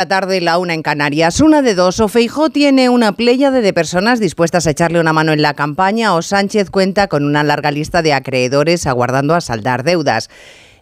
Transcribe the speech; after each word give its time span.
La 0.00 0.08
tarde, 0.08 0.40
la 0.40 0.56
una 0.56 0.72
en 0.72 0.80
Canarias. 0.80 1.42
Una 1.42 1.60
de 1.60 1.74
dos. 1.74 2.00
O 2.00 2.08
Feijó 2.08 2.48
tiene 2.48 2.88
una 2.88 3.12
pléyade 3.12 3.60
de 3.60 3.74
personas 3.74 4.18
dispuestas 4.18 4.66
a 4.66 4.70
echarle 4.70 4.98
una 4.98 5.12
mano 5.12 5.34
en 5.34 5.42
la 5.42 5.52
campaña 5.52 6.14
o 6.14 6.22
Sánchez 6.22 6.70
cuenta 6.70 7.06
con 7.06 7.22
una 7.22 7.42
larga 7.42 7.70
lista 7.70 8.00
de 8.00 8.14
acreedores 8.14 8.86
aguardando 8.86 9.34
a 9.34 9.42
saldar 9.42 9.82
deudas. 9.84 10.30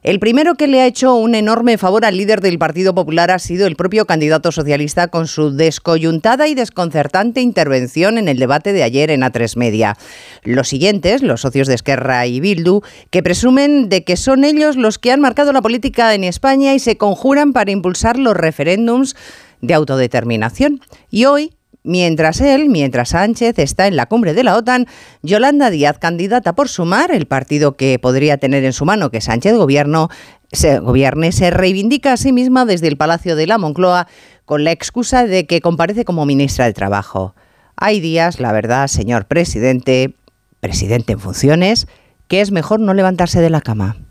El 0.02 0.20
primero 0.20 0.54
que 0.54 0.68
le 0.68 0.80
ha 0.80 0.86
hecho 0.86 1.16
un 1.16 1.34
enorme 1.34 1.76
favor 1.76 2.04
al 2.04 2.16
líder 2.16 2.40
del 2.40 2.58
Partido 2.58 2.94
Popular 2.94 3.32
ha 3.32 3.40
sido 3.40 3.66
el 3.66 3.74
propio 3.74 4.06
candidato 4.06 4.52
socialista 4.52 5.08
con 5.08 5.26
su 5.26 5.50
descoyuntada 5.50 6.46
y 6.46 6.54
desconcertante 6.54 7.40
intervención 7.40 8.16
en 8.16 8.28
el 8.28 8.38
debate 8.38 8.72
de 8.72 8.84
ayer 8.84 9.10
en 9.10 9.22
A3 9.22 9.56
Media. 9.56 9.96
Los 10.44 10.68
siguientes, 10.68 11.22
los 11.22 11.40
socios 11.40 11.66
de 11.66 11.74
Esquerra 11.74 12.26
y 12.26 12.38
Bildu, 12.38 12.82
que 13.10 13.24
presumen 13.24 13.88
de 13.88 14.04
que 14.04 14.16
son 14.16 14.44
ellos 14.44 14.76
los 14.76 15.00
que 15.00 15.10
han 15.10 15.20
marcado 15.20 15.52
la 15.52 15.62
política 15.62 16.14
en 16.14 16.22
España 16.22 16.74
y 16.74 16.78
se 16.78 16.96
conjuran 16.96 17.52
para 17.52 17.72
impulsar 17.72 18.18
los 18.18 18.36
referéndums 18.36 19.16
de 19.60 19.74
autodeterminación. 19.74 20.80
Y 21.10 21.24
hoy, 21.24 21.57
Mientras 21.84 22.40
él, 22.40 22.68
mientras 22.68 23.10
Sánchez 23.10 23.58
está 23.58 23.86
en 23.86 23.96
la 23.96 24.06
cumbre 24.06 24.34
de 24.34 24.44
la 24.44 24.56
OTAN, 24.56 24.86
Yolanda 25.22 25.70
Díaz, 25.70 25.98
candidata 25.98 26.54
por 26.54 26.68
Sumar, 26.68 27.12
el 27.12 27.26
partido 27.26 27.76
que 27.76 27.98
podría 27.98 28.36
tener 28.36 28.64
en 28.64 28.72
su 28.72 28.84
mano 28.84 29.10
que 29.10 29.20
Sánchez 29.20 29.54
gobierno, 29.54 30.08
se 30.52 30.80
gobierne, 30.80 31.32
se 31.32 31.50
reivindica 31.50 32.12
a 32.12 32.16
sí 32.16 32.32
misma 32.32 32.64
desde 32.64 32.88
el 32.88 32.96
Palacio 32.96 33.36
de 33.36 33.46
la 33.46 33.58
Moncloa 33.58 34.08
con 34.44 34.64
la 34.64 34.72
excusa 34.72 35.26
de 35.26 35.46
que 35.46 35.60
comparece 35.60 36.04
como 36.04 36.26
ministra 36.26 36.64
de 36.64 36.72
Trabajo. 36.72 37.34
Hay 37.76 38.00
días, 38.00 38.40
la 38.40 38.52
verdad, 38.52 38.88
señor 38.88 39.26
presidente, 39.26 40.16
presidente 40.60 41.12
en 41.12 41.20
funciones, 41.20 41.86
que 42.26 42.40
es 42.40 42.50
mejor 42.50 42.80
no 42.80 42.92
levantarse 42.94 43.40
de 43.40 43.50
la 43.50 43.60
cama. 43.60 44.07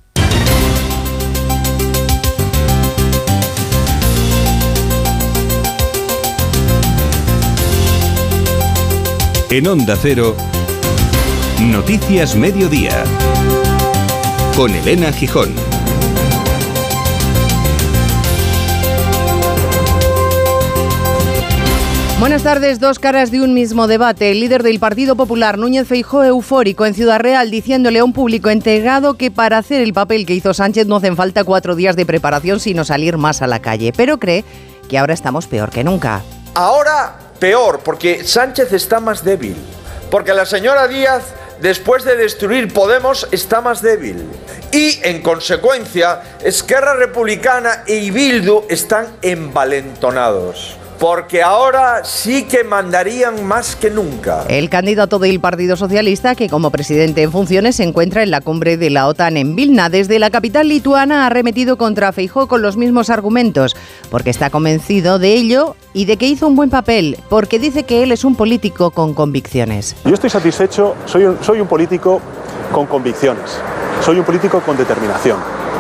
En 9.50 9.66
Onda 9.66 9.96
Cero, 9.96 10.36
Noticias 11.62 12.36
Mediodía, 12.36 13.06
con 14.58 14.76
Elena 14.76 15.14
Gijón. 15.14 15.56
Buenas 22.20 22.44
tardes, 22.44 22.82
dos 22.82 23.00
caras 23.00 23.32
de 23.32 23.42
un 23.42 23.54
mismo 23.54 23.88
debate. 23.88 24.32
El 24.32 24.42
líder 24.42 24.64
del 24.64 24.80
Partido 24.80 25.16
Popular, 25.16 25.58
Núñez 25.58 25.88
Feijó, 25.88 26.26
eufórico 26.26 26.86
en 26.86 26.94
Ciudad 26.94 27.22
Real, 27.22 27.50
diciéndole 27.50 28.00
a 28.00 28.04
un 28.04 28.12
público 28.12 28.50
entregado 28.50 29.14
que 29.14 29.32
para 29.32 29.60
hacer 29.60 29.80
el 29.80 29.94
papel 29.94 30.26
que 30.26 30.34
hizo 30.34 30.54
Sánchez 30.54 30.88
no 30.88 30.98
hacen 30.98 31.16
falta 31.16 31.46
cuatro 31.46 31.78
días 31.78 31.96
de 31.96 32.06
preparación, 32.06 32.60
sino 32.60 32.84
salir 32.84 33.16
más 33.16 33.42
a 33.42 33.48
la 33.48 33.60
calle. 33.62 33.94
Pero 33.96 34.20
cree 34.20 34.44
que 34.90 34.98
ahora 34.98 35.14
estamos 35.14 35.48
peor 35.48 35.70
que 35.70 35.86
nunca. 35.86 36.22
Ahora 36.54 37.27
Peor, 37.40 37.80
porque 37.80 38.24
Sánchez 38.24 38.74
está 38.74 39.00
más 39.00 39.24
débil. 39.24 39.56
Porque 40.10 40.34
la 40.34 40.46
señora 40.46 40.88
Díaz, 40.88 41.24
después 41.62 42.04
de 42.04 42.16
destruir 42.16 42.74
Podemos, 42.74 43.28
está 43.32 43.62
más 43.62 43.82
débil. 43.82 44.26
Y, 44.72 45.00
en 45.04 45.22
consecuencia, 45.22 46.22
Esquerra 46.44 46.96
Republicana 46.96 47.84
y 47.86 48.12
Bildu 48.12 48.66
están 48.70 49.08
envalentonados 49.22 50.78
porque 51.00 51.44
ahora 51.44 52.04
sí 52.04 52.44
que 52.44 52.64
mandarían 52.64 53.46
más 53.46 53.76
que 53.76 53.90
nunca. 53.90 54.44
El 54.50 54.70
candidato 54.70 55.20
del 55.20 55.40
Partido 55.40 55.76
Socialista, 55.76 56.36
que 56.36 56.50
como 56.50 56.72
presidente 56.72 57.22
en 57.22 57.32
funciones 57.32 57.76
se 57.76 57.84
encuentra 57.84 58.24
en 58.24 58.32
la 58.32 58.42
cumbre 58.42 58.78
de 58.78 58.90
la 58.90 59.08
OTAN 59.08 59.38
en 59.38 59.56
Vilna, 59.56 59.90
desde 59.90 60.20
la 60.20 60.30
capital 60.30 60.68
lituana 60.68 61.24
ha 61.24 61.28
arremetido 61.28 61.78
contra 61.78 62.12
Feijó 62.12 62.48
con 62.48 62.62
los 62.62 62.78
mismos 62.78 63.10
argumentos, 63.10 63.76
porque 64.10 64.30
está 64.30 64.50
convencido 64.50 65.20
de 65.20 65.34
ello 65.34 65.76
y 65.94 66.06
de 66.06 66.18
que 66.18 66.28
hizo 66.28 66.48
un 66.48 66.56
buen 66.56 66.70
papel, 66.70 67.18
porque 67.30 67.60
dice 67.60 67.84
que 67.84 68.04
él 68.04 68.12
es 68.12 68.24
un 68.24 68.36
político 68.36 68.92
con 68.92 69.14
convicciones. 69.14 69.96
Yo 70.06 70.14
estoy 70.14 70.30
satisfecho, 70.30 70.96
soy 71.06 71.26
un, 71.26 71.44
soy 71.44 71.60
un 71.60 71.68
político 71.68 72.22
con 72.72 72.86
convicciones, 72.88 73.60
soy 74.04 74.20
un 74.20 74.26
político 74.26 74.62
con 74.62 74.78
determinación, 74.78 75.38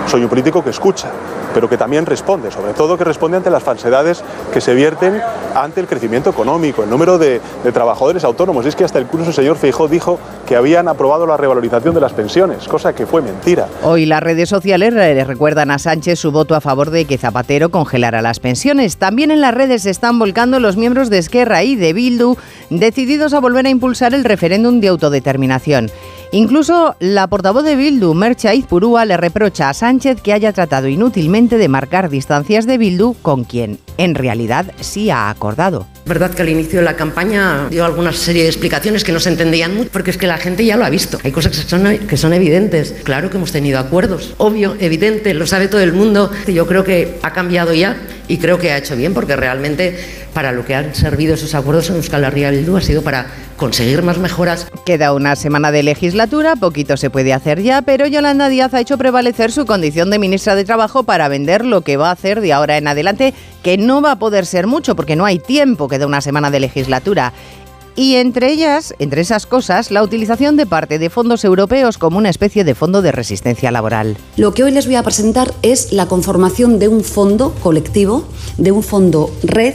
soy 0.07 0.23
un 0.23 0.29
político 0.29 0.63
que 0.63 0.71
escucha 0.71 1.11
pero 1.57 1.69
que 1.69 1.77
también 1.77 2.05
responde, 2.05 2.51
sobre 2.51 2.73
todo 2.73 2.99
que 2.99 3.03
responde 3.03 3.37
ante 3.37 3.49
las 3.49 3.63
falsedades 3.63 4.23
que 4.53 4.61
se 4.61 4.75
vierten 4.75 5.19
ante 5.55 5.81
el 5.81 5.87
crecimiento 5.87 6.29
económico, 6.29 6.83
el 6.83 6.89
número 6.91 7.17
de, 7.17 7.41
trabajadores 7.73 8.23
autónomos. 8.23 8.67
Es 8.67 8.75
que 8.75 8.83
hasta 8.83 8.99
el 8.99 9.07
curso 9.07 9.33
señor 9.33 9.57
Feijó 9.57 9.87
dijo 9.87 10.19
que 10.45 10.55
habían 10.55 10.87
aprobado 10.87 11.25
la 11.25 11.35
revalorización 11.35 11.95
de 11.95 12.01
las 12.01 12.13
pensiones, 12.13 12.67
cosa 12.67 12.93
que 12.93 13.07
fue 13.07 13.23
mentira. 13.23 13.67
Hoy 13.81 14.05
las 14.05 14.21
redes 14.21 14.49
sociales 14.49 14.93
le 14.93 15.23
recuerdan 15.23 15.71
a 15.71 15.79
Sánchez 15.79 16.19
su 16.19 16.31
voto 16.31 16.53
a 16.53 16.61
favor 16.61 16.91
de 16.91 17.05
que 17.05 17.17
Zapatero 17.17 17.69
congelara 17.69 18.21
las 18.21 18.39
pensiones. 18.39 18.97
También 18.97 19.31
en 19.31 19.41
las 19.41 19.55
redes 19.55 19.81
se 19.81 19.89
están 19.89 20.19
volcando 20.19 20.59
los 20.59 20.77
miembros 20.77 21.09
de 21.09 21.17
Esquerra 21.17 21.63
y 21.63 21.75
de 21.75 21.93
Bildu, 21.93 22.37
decididos 22.69 23.33
a 23.33 23.39
volver 23.39 23.65
a 23.65 23.69
impulsar 23.69 24.13
el 24.13 24.23
referéndum 24.25 24.79
de 24.79 24.89
autodeterminación. 24.89 25.89
Incluso 26.31 26.95
la 26.99 27.27
portavoz 27.27 27.63
de 27.63 27.77
Bildu, 27.77 28.13
Mercha 28.13 28.53
Izpurúa, 28.53 29.05
le 29.05 29.15
reprocha 29.15 29.69
a 29.69 29.73
Sánchez 29.73 30.21
que 30.21 30.33
haya 30.33 30.51
tratado 30.51 30.89
inútilmente 30.89 31.57
de 31.57 31.69
marcar 31.69 32.09
distancias 32.09 32.67
de 32.67 32.77
Bildu 32.77 33.15
con 33.21 33.45
quien 33.45 33.79
en 33.97 34.13
realidad 34.13 34.73
sí 34.81 35.09
ha 35.09 35.29
acordado. 35.29 35.87
Verdad 36.05 36.31
que 36.31 36.41
al 36.41 36.49
inicio 36.49 36.79
de 36.79 36.85
la 36.85 36.95
campaña 36.95 37.67
dio 37.69 37.85
alguna 37.85 38.11
serie 38.11 38.43
de 38.43 38.49
explicaciones 38.49 39.03
que 39.03 39.11
no 39.11 39.19
se 39.19 39.29
entendían 39.29 39.75
mucho, 39.75 39.89
porque 39.91 40.11
es 40.11 40.17
que 40.17 40.27
la 40.27 40.37
gente 40.37 40.65
ya 40.65 40.77
lo 40.77 40.85
ha 40.85 40.89
visto. 40.89 41.17
Hay 41.23 41.31
cosas 41.31 41.57
que 41.57 41.63
son, 41.63 41.97
que 41.97 42.17
son 42.17 42.33
evidentes. 42.33 42.93
Claro 43.03 43.29
que 43.29 43.37
hemos 43.37 43.51
tenido 43.51 43.79
acuerdos. 43.79 44.33
Obvio, 44.37 44.75
evidente, 44.79 45.33
lo 45.33 45.47
sabe 45.47 45.67
todo 45.67 45.81
el 45.81 45.93
mundo. 45.93 46.29
Yo 46.47 46.67
creo 46.67 46.83
que 46.83 47.19
ha 47.23 47.31
cambiado 47.31 47.73
ya 47.73 47.97
y 48.27 48.37
creo 48.37 48.59
que 48.59 48.71
ha 48.71 48.77
hecho 48.77 48.95
bien, 48.95 49.13
porque 49.13 49.35
realmente 49.35 50.26
para 50.37 50.51
lo 50.51 50.63
que 50.65 50.75
han 50.75 50.93
servido 50.93 51.33
esos 51.33 51.55
acuerdos 51.55 51.89
en 51.89 51.95
Euskal 51.95 52.23
Herria 52.23 52.51
Bildu 52.51 52.77
ha 52.77 52.81
sido 52.81 53.01
para 53.01 53.25
conseguir 53.55 54.03
más 54.03 54.19
mejoras. 54.19 54.67
Queda 54.85 55.11
una 55.15 55.35
semana 55.35 55.71
de 55.71 55.81
legislatura, 55.81 56.55
poquito 56.55 56.95
se 56.95 57.09
puede 57.09 57.33
hacer 57.33 57.63
ya, 57.63 57.81
pero 57.81 58.05
Yolanda 58.05 58.47
Díaz 58.47 58.71
ha 58.75 58.79
hecho 58.79 58.99
prevalecer 58.99 59.51
su 59.51 59.65
condición 59.65 60.11
de 60.11 60.19
ministra 60.19 60.53
de 60.53 60.63
Trabajo 60.63 61.01
para 61.01 61.27
vender 61.27 61.65
lo 61.65 61.81
que 61.81 61.97
va 61.97 62.09
a 62.09 62.11
hacer 62.11 62.39
de 62.39 62.53
ahora 62.53 62.77
en 62.77 62.87
adelante, 62.87 63.33
que 63.63 63.79
no 63.79 63.99
va 63.99 64.11
a 64.11 64.19
poder 64.19 64.45
ser 64.45 64.67
mucho 64.67 64.95
porque 64.95 65.15
no 65.15 65.25
hay 65.25 65.39
tiempo, 65.39 65.87
queda 65.87 66.05
una 66.05 66.21
semana 66.21 66.51
de 66.51 66.59
legislatura. 66.59 67.33
Y 67.95 68.17
entre 68.17 68.51
ellas, 68.51 68.93
entre 68.99 69.21
esas 69.21 69.47
cosas, 69.47 69.89
la 69.89 70.03
utilización 70.03 70.55
de 70.55 70.67
parte 70.67 70.99
de 70.99 71.09
fondos 71.09 71.43
europeos 71.45 71.97
como 71.97 72.19
una 72.19 72.29
especie 72.29 72.63
de 72.63 72.75
fondo 72.75 73.01
de 73.01 73.11
resistencia 73.11 73.71
laboral. 73.71 74.17
Lo 74.35 74.53
que 74.53 74.63
hoy 74.63 74.69
les 74.69 74.85
voy 74.85 74.97
a 74.97 75.01
presentar 75.01 75.51
es 75.63 75.93
la 75.93 76.05
conformación 76.05 76.77
de 76.77 76.89
un 76.89 77.03
fondo 77.03 77.55
colectivo, 77.63 78.27
de 78.59 78.71
un 78.71 78.83
fondo 78.83 79.31
red 79.41 79.73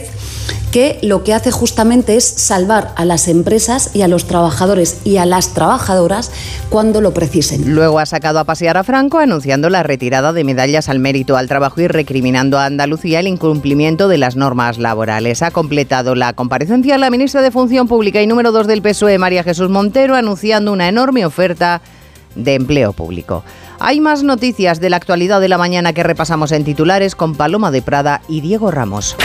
que 0.71 0.97
lo 1.03 1.23
que 1.23 1.33
hace 1.33 1.51
justamente 1.51 2.15
es 2.15 2.25
salvar 2.25 2.93
a 2.95 3.05
las 3.05 3.27
empresas 3.27 3.91
y 3.93 4.01
a 4.01 4.07
los 4.07 4.25
trabajadores 4.25 5.01
y 5.03 5.17
a 5.17 5.25
las 5.25 5.53
trabajadoras 5.53 6.31
cuando 6.69 6.99
lo 6.99 7.13
precisen. 7.13 7.75
Luego 7.75 7.99
ha 7.99 8.05
sacado 8.05 8.39
a 8.39 8.43
pasear 8.43 8.77
a 8.77 8.83
Franco 8.83 9.19
anunciando 9.19 9.69
la 9.69 9.83
retirada 9.83 10.33
de 10.33 10.43
medallas 10.43 10.89
al 10.89 10.99
mérito 10.99 11.37
al 11.37 11.47
trabajo 11.47 11.81
y 11.81 11.87
recriminando 11.87 12.57
a 12.57 12.65
Andalucía 12.65 13.19
el 13.19 13.27
incumplimiento 13.27 14.07
de 14.07 14.17
las 14.17 14.35
normas 14.35 14.79
laborales. 14.79 15.41
Ha 15.43 15.51
completado 15.51 16.15
la 16.15 16.33
comparecencia 16.33 16.97
la 16.97 17.09
ministra 17.09 17.41
de 17.41 17.51
Función 17.51 17.87
Pública 17.87 18.21
y 18.21 18.27
número 18.27 18.51
2 18.51 18.67
del 18.67 18.81
PSOE, 18.81 19.17
María 19.17 19.43
Jesús 19.43 19.69
Montero, 19.69 20.15
anunciando 20.15 20.71
una 20.71 20.87
enorme 20.87 21.25
oferta 21.25 21.81
de 22.35 22.55
empleo 22.55 22.93
público. 22.93 23.43
Hay 23.79 23.99
más 23.99 24.23
noticias 24.23 24.79
de 24.79 24.89
la 24.89 24.97
actualidad 24.97 25.41
de 25.41 25.49
la 25.49 25.57
mañana 25.57 25.93
que 25.93 26.03
repasamos 26.03 26.51
en 26.51 26.63
titulares 26.63 27.15
con 27.15 27.35
Paloma 27.35 27.71
de 27.71 27.81
Prada 27.81 28.21
y 28.27 28.41
Diego 28.41 28.71
Ramos. 28.71 29.15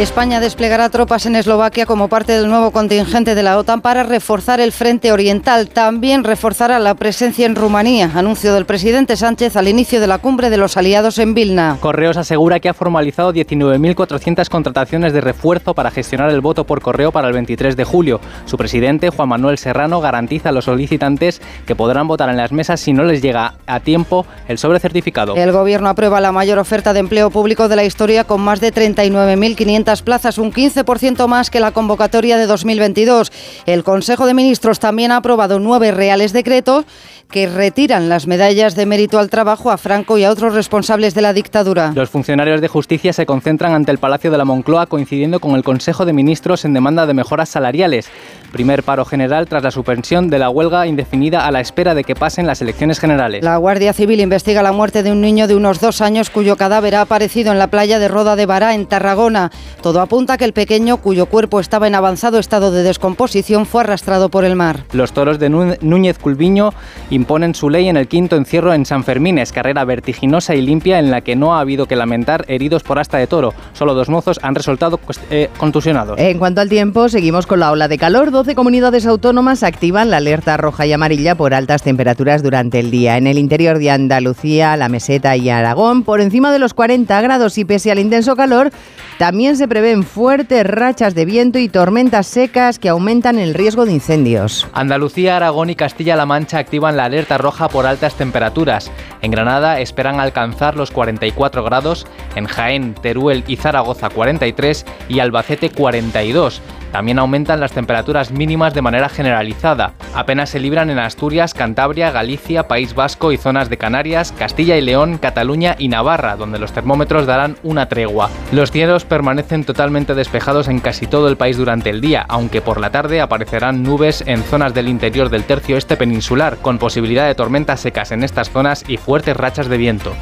España 0.00 0.40
desplegará 0.40 0.88
tropas 0.88 1.26
en 1.26 1.36
Eslovaquia 1.36 1.86
como 1.86 2.08
parte 2.08 2.32
del 2.32 2.48
nuevo 2.48 2.70
contingente 2.70 3.34
de 3.34 3.42
la 3.42 3.58
OTAN 3.58 3.82
para 3.82 4.02
reforzar 4.02 4.58
el 4.58 4.72
frente 4.72 5.12
oriental. 5.12 5.68
También 5.68 6.24
reforzará 6.24 6.78
la 6.80 6.94
presencia 6.94 7.46
en 7.46 7.54
Rumanía, 7.54 8.10
anuncio 8.14 8.54
del 8.54 8.64
presidente 8.64 9.16
Sánchez 9.16 9.54
al 9.54 9.68
inicio 9.68 10.00
de 10.00 10.06
la 10.06 10.18
cumbre 10.18 10.50
de 10.50 10.56
los 10.56 10.76
aliados 10.76 11.18
en 11.18 11.34
Vilna. 11.34 11.76
Correos 11.78 12.16
asegura 12.16 12.58
que 12.58 12.68
ha 12.68 12.74
formalizado 12.74 13.32
19.400 13.32 14.48
contrataciones 14.48 15.12
de 15.12 15.20
refuerzo 15.20 15.74
para 15.74 15.90
gestionar 15.90 16.30
el 16.30 16.40
voto 16.40 16.64
por 16.64 16.80
correo 16.80 17.12
para 17.12 17.28
el 17.28 17.34
23 17.34 17.76
de 17.76 17.84
julio. 17.84 18.20
Su 18.46 18.56
presidente, 18.56 19.10
Juan 19.10 19.28
Manuel 19.28 19.58
Serrano, 19.58 20.00
garantiza 20.00 20.48
a 20.48 20.52
los 20.52 20.64
solicitantes 20.64 21.40
que 21.64 21.76
podrán 21.76 22.08
votar 22.08 22.28
en 22.30 22.38
las 22.38 22.50
mesas 22.50 22.80
si 22.80 22.92
no 22.92 23.04
les 23.04 23.22
llega 23.22 23.54
a 23.66 23.80
tiempo 23.80 24.26
el 24.48 24.58
sobre 24.58 24.80
certificado. 24.80 25.36
El 25.36 25.52
gobierno 25.52 25.90
aprueba 25.90 26.20
la 26.20 26.32
mayor 26.32 26.58
oferta 26.58 26.92
de 26.92 27.00
empleo 27.00 27.30
público 27.30 27.68
de 27.68 27.76
la 27.76 27.84
historia 27.84 28.24
con 28.24 28.40
más 28.40 28.60
de 28.60 28.72
39.500 28.72 29.81
1.500 29.84 30.02
plazas, 30.02 30.38
un 30.38 30.52
15% 30.52 31.26
más 31.26 31.50
que 31.50 31.60
la 31.60 31.72
convocatoria 31.72 32.36
de 32.36 32.46
2022. 32.46 33.32
El 33.66 33.84
Consejo 33.84 34.26
de 34.26 34.34
Ministros 34.34 34.78
también 34.78 35.12
ha 35.12 35.16
aprobado 35.16 35.58
nueve 35.58 35.90
reales 35.90 36.32
decretos 36.32 36.84
que 37.32 37.48
retiran 37.48 38.10
las 38.10 38.26
medallas 38.26 38.76
de 38.76 38.86
mérito 38.86 39.18
al 39.18 39.30
trabajo 39.30 39.70
a 39.70 39.78
Franco 39.78 40.18
y 40.18 40.24
a 40.24 40.30
otros 40.30 40.54
responsables 40.54 41.14
de 41.14 41.22
la 41.22 41.32
dictadura. 41.32 41.92
Los 41.96 42.10
funcionarios 42.10 42.60
de 42.60 42.68
justicia 42.68 43.12
se 43.12 43.26
concentran 43.26 43.72
ante 43.72 43.90
el 43.90 43.98
Palacio 43.98 44.30
de 44.30 44.36
la 44.38 44.44
Moncloa 44.44 44.86
coincidiendo 44.86 45.40
con 45.40 45.56
el 45.56 45.64
Consejo 45.64 46.04
de 46.04 46.12
Ministros 46.12 46.64
en 46.66 46.74
demanda 46.74 47.06
de 47.06 47.14
mejoras 47.14 47.48
salariales. 47.48 48.10
Primer 48.52 48.82
paro 48.82 49.06
general 49.06 49.46
tras 49.48 49.62
la 49.62 49.70
suspensión 49.70 50.28
de 50.28 50.38
la 50.38 50.50
huelga 50.50 50.86
indefinida 50.86 51.46
a 51.46 51.50
la 51.50 51.60
espera 51.60 51.94
de 51.94 52.04
que 52.04 52.14
pasen 52.14 52.46
las 52.46 52.60
elecciones 52.60 53.00
generales. 53.00 53.42
La 53.42 53.56
Guardia 53.56 53.94
Civil 53.94 54.20
investiga 54.20 54.62
la 54.62 54.72
muerte 54.72 55.02
de 55.02 55.10
un 55.10 55.22
niño 55.22 55.48
de 55.48 55.56
unos 55.56 55.80
dos 55.80 56.02
años 56.02 56.28
cuyo 56.28 56.56
cadáver 56.56 56.96
ha 56.96 57.00
aparecido 57.00 57.50
en 57.50 57.58
la 57.58 57.68
playa 57.68 57.98
de 57.98 58.08
Roda 58.08 58.36
de 58.36 58.44
Bará, 58.44 58.74
en 58.74 58.84
Tarragona. 58.84 59.50
Todo 59.80 60.02
apunta 60.02 60.34
a 60.34 60.36
que 60.36 60.44
el 60.44 60.52
pequeño, 60.52 60.98
cuyo 60.98 61.24
cuerpo 61.26 61.60
estaba 61.60 61.86
en 61.86 61.94
avanzado 61.94 62.38
estado 62.38 62.70
de 62.70 62.82
descomposición, 62.82 63.64
fue 63.64 63.80
arrastrado 63.80 64.28
por 64.28 64.44
el 64.44 64.54
mar. 64.54 64.84
Los 64.92 65.12
toros 65.12 65.38
de 65.38 65.48
Núñez 65.48 66.18
Culviño 66.18 66.74
imponen 67.22 67.54
su 67.54 67.70
ley 67.70 67.88
en 67.88 67.96
el 67.96 68.08
quinto 68.08 68.34
encierro 68.34 68.74
en 68.74 68.84
San 68.84 69.04
Fermín. 69.04 69.38
Es 69.38 69.52
carrera 69.52 69.84
vertiginosa 69.84 70.56
y 70.56 70.60
limpia 70.60 70.98
en 70.98 71.12
la 71.12 71.20
que 71.20 71.36
no 71.36 71.54
ha 71.54 71.60
habido 71.60 71.86
que 71.86 71.94
lamentar 71.94 72.44
heridos 72.48 72.82
por 72.82 72.98
asta 72.98 73.18
de 73.18 73.28
toro. 73.28 73.54
Solo 73.74 73.94
dos 73.94 74.08
mozos 74.08 74.40
han 74.42 74.56
resultado 74.56 74.98
pues, 74.98 75.20
eh, 75.30 75.48
contusionados. 75.56 76.18
En 76.18 76.38
cuanto 76.38 76.60
al 76.60 76.68
tiempo, 76.68 77.08
seguimos 77.08 77.46
con 77.46 77.60
la 77.60 77.70
ola 77.70 77.86
de 77.86 77.96
calor. 77.96 78.32
12 78.32 78.56
comunidades 78.56 79.06
autónomas 79.06 79.62
activan 79.62 80.10
la 80.10 80.16
alerta 80.16 80.56
roja 80.56 80.84
y 80.84 80.92
amarilla 80.92 81.36
por 81.36 81.54
altas 81.54 81.84
temperaturas 81.84 82.42
durante 82.42 82.80
el 82.80 82.90
día. 82.90 83.16
En 83.16 83.28
el 83.28 83.38
interior 83.38 83.78
de 83.78 83.90
Andalucía, 83.90 84.76
la 84.76 84.88
meseta 84.88 85.36
y 85.36 85.48
Aragón, 85.48 86.02
por 86.02 86.20
encima 86.20 86.50
de 86.50 86.58
los 86.58 86.74
40 86.74 87.20
grados 87.20 87.56
y 87.56 87.64
pese 87.64 87.92
al 87.92 88.00
intenso 88.00 88.34
calor, 88.34 88.72
también 89.18 89.56
se 89.56 89.68
prevén 89.68 90.02
fuertes 90.02 90.66
rachas 90.66 91.14
de 91.14 91.24
viento 91.24 91.60
y 91.60 91.68
tormentas 91.68 92.26
secas 92.26 92.80
que 92.80 92.88
aumentan 92.88 93.38
el 93.38 93.54
riesgo 93.54 93.86
de 93.86 93.92
incendios. 93.92 94.66
Andalucía, 94.72 95.36
Aragón 95.36 95.70
y 95.70 95.76
Castilla-La 95.76 96.26
Mancha 96.26 96.58
activan 96.58 96.96
la 96.96 97.01
alerta 97.04 97.38
roja 97.38 97.68
por 97.68 97.86
altas 97.86 98.14
temperaturas. 98.14 98.90
En 99.20 99.30
Granada 99.30 99.80
esperan 99.80 100.20
alcanzar 100.20 100.76
los 100.76 100.90
44 100.90 101.64
grados, 101.64 102.06
en 102.34 102.46
Jaén, 102.46 102.94
Teruel 102.94 103.44
y 103.46 103.56
Zaragoza 103.56 104.10
43 104.10 104.86
y 105.08 105.20
Albacete 105.20 105.70
42. 105.70 106.60
También 106.92 107.18
aumentan 107.18 107.58
las 107.58 107.72
temperaturas 107.72 108.30
mínimas 108.30 108.74
de 108.74 108.82
manera 108.82 109.08
generalizada. 109.08 109.94
Apenas 110.14 110.50
se 110.50 110.60
libran 110.60 110.90
en 110.90 110.98
Asturias, 110.98 111.54
Cantabria, 111.54 112.10
Galicia, 112.10 112.68
País 112.68 112.94
Vasco 112.94 113.32
y 113.32 113.38
zonas 113.38 113.70
de 113.70 113.78
Canarias, 113.78 114.32
Castilla 114.38 114.76
y 114.76 114.82
León, 114.82 115.18
Cataluña 115.18 115.74
y 115.78 115.88
Navarra, 115.88 116.36
donde 116.36 116.58
los 116.58 116.72
termómetros 116.72 117.26
darán 117.26 117.56
una 117.62 117.88
tregua. 117.88 118.30
Los 118.52 118.70
cielos 118.70 119.04
permanecen 119.04 119.64
totalmente 119.64 120.14
despejados 120.14 120.68
en 120.68 120.80
casi 120.80 121.06
todo 121.06 121.28
el 121.28 121.36
país 121.36 121.56
durante 121.56 121.90
el 121.90 122.00
día, 122.00 122.24
aunque 122.28 122.60
por 122.60 122.78
la 122.78 122.90
tarde 122.90 123.20
aparecerán 123.20 123.82
nubes 123.82 124.22
en 124.26 124.42
zonas 124.42 124.74
del 124.74 124.88
interior 124.88 125.30
del 125.30 125.44
tercio 125.44 125.78
este 125.78 125.96
peninsular, 125.96 126.58
con 126.58 126.78
posibilidad 126.78 127.26
de 127.26 127.34
tormentas 127.34 127.80
secas 127.80 128.12
en 128.12 128.22
estas 128.22 128.50
zonas 128.50 128.84
y 128.86 128.98
fuertes 128.98 129.36
rachas 129.36 129.68
de 129.68 129.78
viento. 129.78 130.12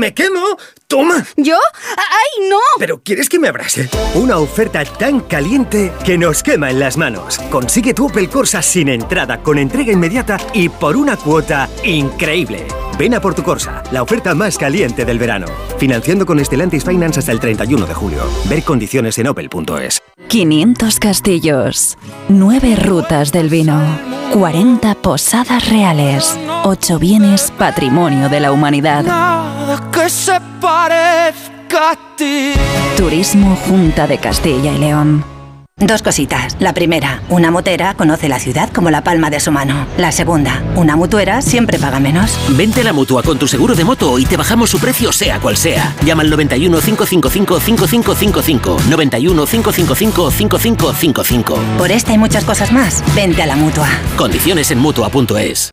¡Me 0.00 0.14
quemo! 0.14 0.56
¡Toma! 0.86 1.26
¿Yo? 1.36 1.58
¡Ay, 1.94 2.48
no! 2.48 2.56
¿Pero 2.78 3.02
quieres 3.02 3.28
que 3.28 3.38
me 3.38 3.48
abrase? 3.48 3.90
Una 4.14 4.38
oferta 4.38 4.82
tan 4.82 5.20
caliente 5.20 5.92
que 6.06 6.16
nos 6.16 6.42
quema 6.42 6.70
en 6.70 6.80
las 6.80 6.96
manos. 6.96 7.38
Consigue 7.50 7.92
tu 7.92 8.06
Opel 8.06 8.30
Corsa 8.30 8.62
sin 8.62 8.88
entrada, 8.88 9.42
con 9.42 9.58
entrega 9.58 9.92
inmediata 9.92 10.38
y 10.54 10.70
por 10.70 10.96
una 10.96 11.18
cuota 11.18 11.68
increíble. 11.84 12.66
Ven 13.00 13.14
a 13.14 13.20
por 13.22 13.34
tu 13.34 13.42
Corsa, 13.42 13.82
la 13.92 14.02
oferta 14.02 14.34
más 14.34 14.58
caliente 14.58 15.06
del 15.06 15.18
verano. 15.18 15.46
Financiando 15.78 16.26
con 16.26 16.38
Estelantis 16.38 16.84
Finance 16.84 17.18
hasta 17.18 17.32
el 17.32 17.40
31 17.40 17.86
de 17.86 17.94
julio. 17.94 18.20
Ver 18.46 18.62
condiciones 18.62 19.16
en 19.16 19.26
opel.es. 19.26 20.02
500 20.28 20.98
castillos, 20.98 21.96
9 22.28 22.76
rutas 22.76 23.32
del 23.32 23.48
vino, 23.48 23.80
40 24.34 24.96
posadas 24.96 25.70
reales, 25.70 26.38
8 26.64 26.98
bienes 26.98 27.50
patrimonio 27.52 28.28
de 28.28 28.40
la 28.40 28.52
humanidad. 28.52 29.02
que 29.90 30.10
se 30.10 30.38
parezca 30.60 31.92
a 31.92 32.16
ti. 32.18 32.52
Turismo 32.98 33.56
Junta 33.66 34.06
de 34.06 34.18
Castilla 34.18 34.74
y 34.74 34.78
León. 34.78 35.39
Dos 35.80 36.02
cositas. 36.02 36.58
La 36.60 36.74
primera, 36.74 37.22
una 37.30 37.50
motera 37.50 37.94
conoce 37.94 38.28
la 38.28 38.38
ciudad 38.38 38.70
como 38.70 38.90
la 38.90 39.02
palma 39.02 39.30
de 39.30 39.40
su 39.40 39.50
mano. 39.50 39.86
La 39.96 40.12
segunda, 40.12 40.62
una 40.76 40.94
mutuera 40.94 41.40
siempre 41.40 41.78
paga 41.78 41.98
menos. 41.98 42.38
Vente 42.50 42.82
a 42.82 42.84
la 42.84 42.92
mutua 42.92 43.22
con 43.22 43.38
tu 43.38 43.48
seguro 43.48 43.74
de 43.74 43.84
moto 43.84 44.18
y 44.18 44.26
te 44.26 44.36
bajamos 44.36 44.68
su 44.68 44.78
precio 44.78 45.10
sea 45.10 45.40
cual 45.40 45.56
sea. 45.56 45.94
Llama 46.04 46.22
al 46.22 46.28
91 46.28 46.80
555 46.80 47.60
5555. 47.60 48.76
91 48.90 49.46
555 49.46 50.30
5555. 50.30 51.58
Por 51.78 51.90
esta 51.90 52.12
y 52.12 52.18
muchas 52.18 52.44
cosas 52.44 52.72
más, 52.72 53.02
vente 53.14 53.42
a 53.42 53.46
la 53.46 53.56
mutua. 53.56 53.88
Condiciones 54.18 54.70
en 54.70 54.80
mutua.es. 54.80 55.70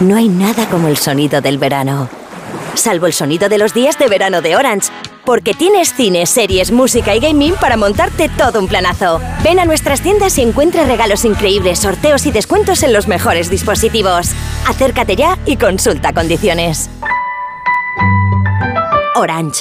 No 0.00 0.16
hay 0.16 0.28
nada 0.28 0.68
como 0.68 0.88
el 0.88 0.98
sonido 0.98 1.40
del 1.40 1.56
verano. 1.56 2.10
Salvo 2.74 3.06
el 3.06 3.14
sonido 3.14 3.48
de 3.48 3.56
los 3.56 3.72
días 3.72 3.98
de 3.98 4.06
verano 4.06 4.42
de 4.42 4.54
Orange 4.54 4.90
porque 5.26 5.52
tienes 5.52 5.92
cines, 5.92 6.30
series, 6.30 6.70
música 6.70 7.14
y 7.14 7.20
gaming 7.20 7.54
para 7.60 7.76
montarte 7.76 8.30
todo 8.30 8.60
un 8.60 8.68
planazo. 8.68 9.20
Ven 9.44 9.58
a 9.58 9.66
nuestras 9.66 10.00
tiendas 10.00 10.38
y 10.38 10.42
encuentra 10.42 10.84
regalos 10.84 11.26
increíbles, 11.26 11.80
sorteos 11.80 12.24
y 12.24 12.32
descuentos 12.32 12.82
en 12.82 12.94
los 12.94 13.08
mejores 13.08 13.50
dispositivos. 13.50 14.30
Acércate 14.66 15.16
ya 15.16 15.38
y 15.44 15.56
consulta 15.56 16.14
condiciones. 16.14 16.88
Orange. 19.16 19.60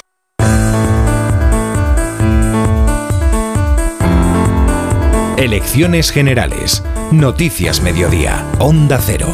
Elecciones 5.38 6.12
Generales. 6.12 6.84
Noticias 7.12 7.82
Mediodía. 7.82 8.46
Onda 8.60 9.00
Cero. 9.02 9.28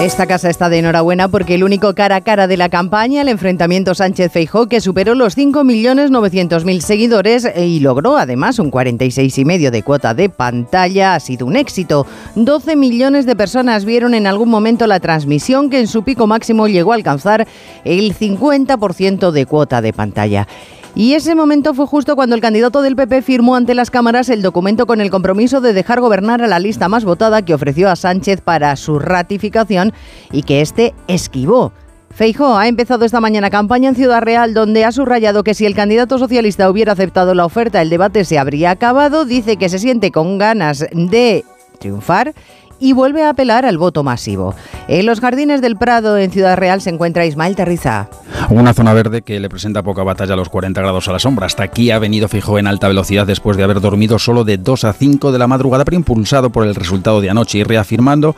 Esta 0.00 0.26
casa 0.26 0.50
está 0.50 0.68
de 0.68 0.80
enhorabuena 0.80 1.28
porque 1.28 1.54
el 1.54 1.62
único 1.62 1.94
cara 1.94 2.16
a 2.16 2.20
cara 2.20 2.48
de 2.48 2.56
la 2.56 2.68
campaña, 2.68 3.22
el 3.22 3.28
enfrentamiento 3.28 3.94
Sánchez-Feijó, 3.94 4.66
que 4.66 4.80
superó 4.80 5.14
los 5.14 5.38
5.900.000 5.38 6.80
seguidores 6.80 7.48
y 7.56 7.78
logró 7.78 8.18
además 8.18 8.58
un 8.58 8.72
46,5 8.72 9.70
de 9.70 9.82
cuota 9.84 10.12
de 10.12 10.28
pantalla, 10.28 11.14
ha 11.14 11.20
sido 11.20 11.46
un 11.46 11.54
éxito. 11.54 12.08
12 12.34 12.74
millones 12.74 13.24
de 13.24 13.36
personas 13.36 13.84
vieron 13.84 14.14
en 14.14 14.26
algún 14.26 14.50
momento 14.50 14.88
la 14.88 14.98
transmisión 14.98 15.70
que 15.70 15.78
en 15.78 15.86
su 15.86 16.02
pico 16.02 16.26
máximo 16.26 16.66
llegó 16.66 16.90
a 16.90 16.96
alcanzar 16.96 17.46
el 17.84 18.14
50% 18.14 19.30
de 19.30 19.46
cuota 19.46 19.80
de 19.80 19.92
pantalla. 19.92 20.48
Y 20.96 21.14
ese 21.14 21.34
momento 21.34 21.74
fue 21.74 21.86
justo 21.86 22.14
cuando 22.14 22.36
el 22.36 22.40
candidato 22.40 22.80
del 22.80 22.94
PP 22.94 23.22
firmó 23.22 23.56
ante 23.56 23.74
las 23.74 23.90
cámaras 23.90 24.28
el 24.28 24.42
documento 24.42 24.86
con 24.86 25.00
el 25.00 25.10
compromiso 25.10 25.60
de 25.60 25.72
dejar 25.72 26.00
gobernar 26.00 26.40
a 26.40 26.46
la 26.46 26.60
lista 26.60 26.88
más 26.88 27.04
votada 27.04 27.42
que 27.42 27.52
ofreció 27.52 27.90
a 27.90 27.96
Sánchez 27.96 28.40
para 28.40 28.76
su 28.76 29.00
ratificación 29.00 29.92
y 30.30 30.44
que 30.44 30.60
éste 30.60 30.94
esquivó. 31.08 31.72
Feijóo 32.10 32.56
ha 32.56 32.68
empezado 32.68 33.04
esta 33.04 33.20
mañana 33.20 33.50
campaña 33.50 33.88
en 33.88 33.96
Ciudad 33.96 34.22
Real 34.22 34.54
donde 34.54 34.84
ha 34.84 34.92
subrayado 34.92 35.42
que 35.42 35.54
si 35.54 35.66
el 35.66 35.74
candidato 35.74 36.16
socialista 36.16 36.70
hubiera 36.70 36.92
aceptado 36.92 37.34
la 37.34 37.44
oferta 37.44 37.82
el 37.82 37.90
debate 37.90 38.24
se 38.24 38.38
habría 38.38 38.70
acabado, 38.70 39.24
dice 39.24 39.56
que 39.56 39.68
se 39.68 39.80
siente 39.80 40.12
con 40.12 40.38
ganas 40.38 40.86
de 40.92 41.44
triunfar 41.80 42.34
y 42.78 42.92
vuelve 42.92 43.22
a 43.22 43.30
apelar 43.30 43.64
al 43.66 43.78
voto 43.78 44.02
masivo. 44.02 44.54
En 44.88 45.06
los 45.06 45.20
jardines 45.20 45.60
del 45.60 45.76
Prado, 45.76 46.18
en 46.18 46.30
Ciudad 46.30 46.56
Real, 46.56 46.80
se 46.80 46.90
encuentra 46.90 47.26
Ismael 47.26 47.56
Terriza. 47.56 48.08
Una 48.50 48.74
zona 48.74 48.92
verde 48.92 49.22
que 49.22 49.40
le 49.40 49.48
presenta 49.48 49.82
poca 49.82 50.02
batalla 50.02 50.34
a 50.34 50.36
los 50.36 50.48
40 50.48 50.80
grados 50.80 51.08
a 51.08 51.12
la 51.12 51.18
sombra. 51.18 51.46
Hasta 51.46 51.62
aquí 51.62 51.90
ha 51.90 51.98
venido 51.98 52.28
fijo 52.28 52.58
en 52.58 52.66
alta 52.66 52.88
velocidad 52.88 53.26
después 53.26 53.56
de 53.56 53.64
haber 53.64 53.80
dormido 53.80 54.18
solo 54.18 54.44
de 54.44 54.58
2 54.58 54.84
a 54.84 54.92
5 54.92 55.32
de 55.32 55.38
la 55.38 55.46
madrugada, 55.46 55.84
pero 55.84 55.96
impulsado 55.96 56.50
por 56.50 56.66
el 56.66 56.74
resultado 56.74 57.20
de 57.20 57.30
anoche 57.30 57.58
y 57.58 57.64
reafirmando 57.64 58.34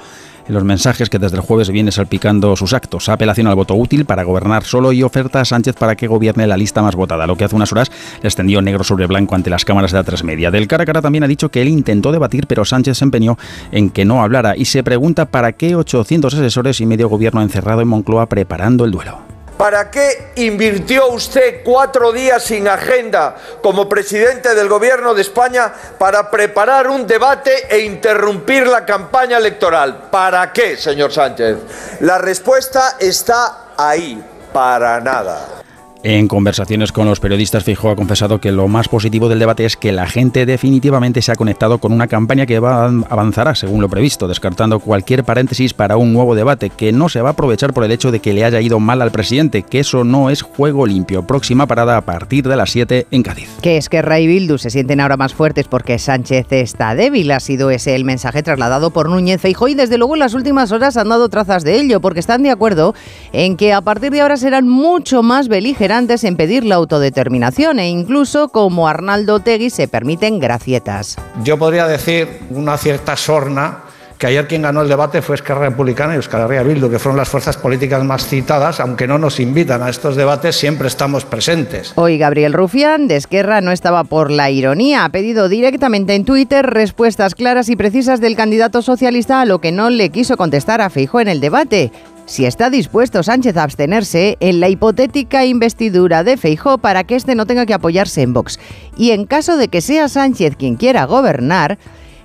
en 0.49 0.55
los 0.55 0.65
mensajes 0.65 1.09
que 1.09 1.19
desde 1.19 1.37
el 1.37 1.43
jueves 1.43 1.71
viene 1.71 1.93
salpicando 1.93 2.57
sus 2.57 2.73
actos. 2.73 3.09
Apelación 3.09 3.47
al 3.47 3.55
voto 3.55 3.75
útil 3.75 4.05
para 4.05 4.25
gobernar 4.25 4.65
solo 4.65 4.93
y 4.93 5.03
oferta 5.03 5.41
a 5.41 5.45
Sánchez 5.45 5.77
para 5.77 5.97
que 5.97 6.07
gobierne 6.07 6.47
la 6.47 6.57
lista 6.57 6.83
más 6.83 6.95
votada, 6.97 7.27
lo 7.27 7.37
que 7.37 7.45
hace 7.45 7.57
unas 7.57 7.73
horas 7.73 7.91
le 8.23 8.29
extendió 8.29 8.61
negro 8.63 8.85
sobre 8.85 9.07
blanco 9.07 9.35
ante 9.35 9.51
las 9.51 9.65
cámaras 9.65 9.93
de 9.93 9.99
la 9.99 10.05
tres. 10.05 10.23
Del 10.27 10.69
cara 10.69 10.83
a 10.83 10.87
cara 10.87 11.03
también 11.03 11.25
ha 11.25 11.29
dicho 11.29 11.51
que 11.51 11.63
él 11.63 11.69
intentó 11.69 12.13
debatir, 12.13 12.47
pero 12.47 12.65
Sánchez 12.65 12.99
se 12.99 13.05
empeñó 13.05 13.37
en 13.71 13.91
que 13.91 14.05
no 14.05 14.23
hablara 14.23 14.57
y 14.57 14.65
se 14.65 14.83
pregunta 14.83 15.27
para 15.27 15.53
qué 15.53 15.77
800 15.77 16.35
asesores 16.35 16.81
y 16.81 16.87
medio 16.87 17.09
gobierno 17.09 17.43
encerrado 17.43 17.81
en 17.81 17.89
Moncloa 17.89 18.27
preparando 18.27 18.85
el 18.85 18.91
duelo. 18.91 19.26
¿Para 19.57 19.91
qué 19.91 20.33
invirtió 20.37 21.09
usted 21.09 21.63
cuatro 21.65 22.13
días 22.13 22.45
sin 22.45 22.69
agenda 22.69 23.37
como 23.63 23.89
presidente 23.89 24.55
del 24.55 24.69
Gobierno 24.69 25.15
de 25.15 25.23
España 25.23 25.73
para 25.99 26.31
preparar 26.31 26.89
un 26.89 27.07
debate 27.07 27.67
e 27.75 27.79
interrumpir 27.79 28.67
la 28.67 28.85
campaña 28.85 29.39
electoral? 29.39 30.09
¿Para 30.11 30.53
qué, 30.53 30.77
señor 30.77 31.11
Sánchez? 31.11 31.57
La 32.01 32.19
respuesta 32.19 32.97
está 33.01 33.73
ahí, 33.79 34.23
para 34.53 35.01
nada. 35.01 35.66
En 36.09 36.29
conversaciones 36.29 36.93
con 36.93 37.09
los 37.09 37.19
periodistas, 37.19 37.65
Feijóo 37.65 37.91
ha 37.91 37.97
confesado 37.97 38.41
que 38.41 38.53
lo 38.53 38.69
más 38.69 38.87
positivo 38.87 39.29
del 39.29 39.41
debate 39.41 39.65
es 39.65 39.77
que 39.77 39.91
la 39.91 40.07
gente 40.07 40.47
definitivamente 40.47 41.21
se 41.21 41.33
ha 41.33 41.35
conectado 41.35 41.79
con 41.79 41.93
una 41.93 42.07
campaña 42.07 42.47
que 42.47 42.61
va 42.61 42.87
avanzará 43.11 43.57
según 43.57 43.81
lo 43.81 43.89
previsto, 43.89 44.29
descartando 44.29 44.79
cualquier 44.79 45.25
paréntesis 45.25 45.75
para 45.75 45.97
un 45.97 46.13
nuevo 46.13 46.37
debate, 46.37 46.71
que 46.71 46.93
no 46.93 47.09
se 47.09 47.23
va 47.23 47.31
a 47.31 47.33
aprovechar 47.33 47.75
por 47.75 47.83
el 47.83 47.91
hecho 47.91 48.13
de 48.13 48.21
que 48.21 48.35
le 48.35 48.45
haya 48.45 48.61
ido 48.61 48.79
mal 48.79 49.03
al 49.03 49.11
presidente, 49.11 49.65
que 49.65 49.81
eso 49.81 50.05
no 50.05 50.31
es 50.31 50.43
juego 50.43 50.87
limpio. 50.87 51.27
Próxima 51.27 51.67
parada 51.67 51.97
a 51.97 52.03
partir 52.03 52.47
de 52.47 52.55
las 52.55 52.71
7 52.71 53.09
en 53.11 53.25
Cádiz. 53.25 53.49
Que 53.61 53.77
es 53.77 53.89
que 53.89 54.01
Ray 54.01 54.29
Bildu 54.29 54.59
se 54.59 54.71
sienten 54.71 55.01
ahora 55.01 55.17
más 55.17 55.35
fuertes 55.35 55.67
porque 55.67 55.99
Sánchez 55.99 56.47
está 56.53 56.95
débil. 56.95 57.33
Ha 57.33 57.41
sido 57.41 57.71
ese 57.71 57.97
el 57.97 58.05
mensaje 58.05 58.45
trasladado 58.45 58.91
por 58.91 59.11
Núñez 59.11 59.41
Feijóo 59.41 59.67
y 59.67 59.75
desde 59.75 59.99
luego 59.99 60.15
en 60.15 60.21
las 60.21 60.35
últimas 60.35 60.71
horas 60.71 60.97
han 60.97 61.09
dado 61.09 61.29
trazas 61.31 61.65
de 61.65 61.81
ello, 61.81 62.01
porque 62.01 62.21
están 62.21 62.45
de 62.45 62.53
acuerdo 62.53 62.95
en 63.33 63.57
que 63.57 63.73
a 63.73 63.81
partir 63.81 64.13
de 64.13 64.21
ahora 64.21 64.37
serán 64.37 64.69
mucho 64.69 65.25
más 65.25 65.49
beligerantes 65.49 65.96
en 65.97 66.37
pedir 66.37 66.63
la 66.65 66.75
autodeterminación 66.75 67.79
e 67.79 67.89
incluso, 67.89 68.51
como 68.51 68.87
Arnaldo 68.87 69.41
Tegui, 69.41 69.71
se 69.71 69.89
permiten 69.89 70.39
gracietas. 70.39 71.17
Yo 71.43 71.59
podría 71.59 71.87
decir 71.87 72.41
una 72.51 72.77
cierta 72.77 73.17
sorna 73.17 73.79
que 74.19 74.27
ayer 74.27 74.47
quien 74.47 74.63
ganó 74.63 74.83
el 74.83 74.89
debate 74.89 75.23
fue 75.23 75.37
Esquerra 75.37 75.69
Republicana 75.69 76.13
y 76.13 76.17
Euskal 76.17 76.43
Herria 76.43 76.63
Bildu, 76.63 76.91
que 76.91 76.99
fueron 76.99 77.17
las 77.17 77.31
fuerzas 77.31 77.57
políticas 77.57 78.05
más 78.05 78.27
citadas, 78.27 78.79
aunque 78.81 79.07
no 79.07 79.19
nos 79.19 79.41
invitan 79.41 79.83
a 79.83 79.89
estos 79.89 80.17
debates, 80.17 80.57
siempre 80.57 80.89
estamos 80.89 81.25
presentes. 81.25 81.93
Hoy 81.97 82.19
Gabriel 82.19 82.53
Rufián 82.53 83.09
de 83.09 83.17
Esquerra 83.17 83.63
no 83.63 83.73
estaba 83.73 84.05
por 84.05 84.31
la 84.31 84.51
ironía, 84.51 85.05
ha 85.05 85.09
pedido 85.09 85.49
directamente 85.49 86.15
en 86.15 86.27
Twitter 86.27 86.67
respuestas 86.67 87.35
claras 87.35 87.71
y 87.71 87.77
precisas 87.77 88.21
del 88.21 88.37
candidato 88.37 88.83
socialista 88.83 89.41
a 89.41 89.47
lo 89.47 89.61
que 89.61 89.73
no 89.73 89.89
le 89.89 90.11
quiso 90.11 90.37
contestar 90.37 90.83
a 90.83 90.91
Feijo 90.91 91.21
en 91.21 91.29
el 91.29 91.41
debate 91.41 91.91
si 92.27 92.45
está 92.45 92.71
dispuesto 92.71 93.23
Sánchez 93.23 93.57
a 93.57 93.63
abstenerse 93.63 94.37
en 94.41 94.61
la 94.61 94.69
hipotética 94.69 95.45
investidura 95.45 96.25
de 96.25 96.37
Feijó 96.37 96.79
para 96.79 97.05
que 97.05 97.17
éste 97.17 97.35
no 97.35 97.47
tenga 97.47 97.67
que 97.67 97.75
apoyarse 97.75 98.23
en 98.23 98.33
Vox. 98.33 98.59
Y 98.97 99.13
en 99.13 99.25
caso 99.25 99.57
de 99.57 99.69
que 99.69 99.81
sea 99.81 100.09
Sánchez 100.09 100.57
quien 100.57 100.77
quiera 100.77 101.05
gobernar, 101.07 101.79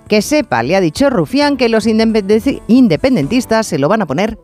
que 0.08 0.22
sepa, 0.22 0.64
le 0.64 0.76
ha 0.76 0.82
dicho 0.82 1.10
Rufián, 1.10 1.56
que 1.56 1.70
los 1.70 1.86
independentistas 1.88 3.68
se 3.68 3.80
lo 3.80 3.88
van 3.88 4.02
a 4.02 4.08
poner 4.08 4.38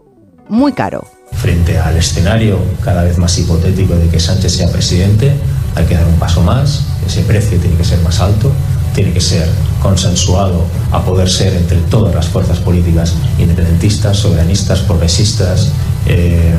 muy 0.48 0.72
caro. 0.72 1.06
Frente 1.34 1.78
al 1.78 1.98
escenario 1.98 2.58
cada 2.84 3.04
vez 3.04 3.18
más 3.18 3.38
hipotético 3.38 3.96
de 3.96 4.08
que 4.08 4.20
Sánchez 4.20 4.54
sea 4.54 4.72
presidente, 4.72 5.34
hay 5.76 5.86
que 5.86 5.96
dar 5.96 6.08
un 6.08 6.18
paso 6.20 6.42
más, 6.42 6.86
ese 7.06 7.22
precio 7.24 7.60
tiene 7.60 7.76
que 7.76 7.84
ser 7.84 8.00
más 8.00 8.22
alto 8.22 8.52
tiene 8.98 9.14
que 9.14 9.22
ser 9.22 9.48
consensuado 9.80 10.66
a 10.92 11.06
poder 11.06 11.30
ser 11.30 11.54
entre 11.54 11.78
todas 11.82 12.16
las 12.16 12.26
fuerzas 12.26 12.58
políticas 12.58 13.14
independentistas, 13.38 14.18
soberanistas, 14.18 14.80
progresistas, 14.80 15.72
eh, 16.08 16.56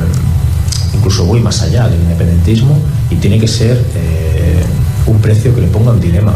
incluso 0.95 1.25
muy 1.25 1.41
más 1.41 1.61
allá 1.61 1.89
del 1.89 1.99
independentismo, 1.99 2.79
y 3.09 3.15
tiene 3.15 3.39
que 3.39 3.47
ser 3.49 3.83
eh, 3.93 4.63
un 5.07 5.19
precio 5.19 5.53
que 5.53 5.59
le 5.59 5.67
ponga 5.67 5.91
un 5.91 5.99
dilema 5.99 6.33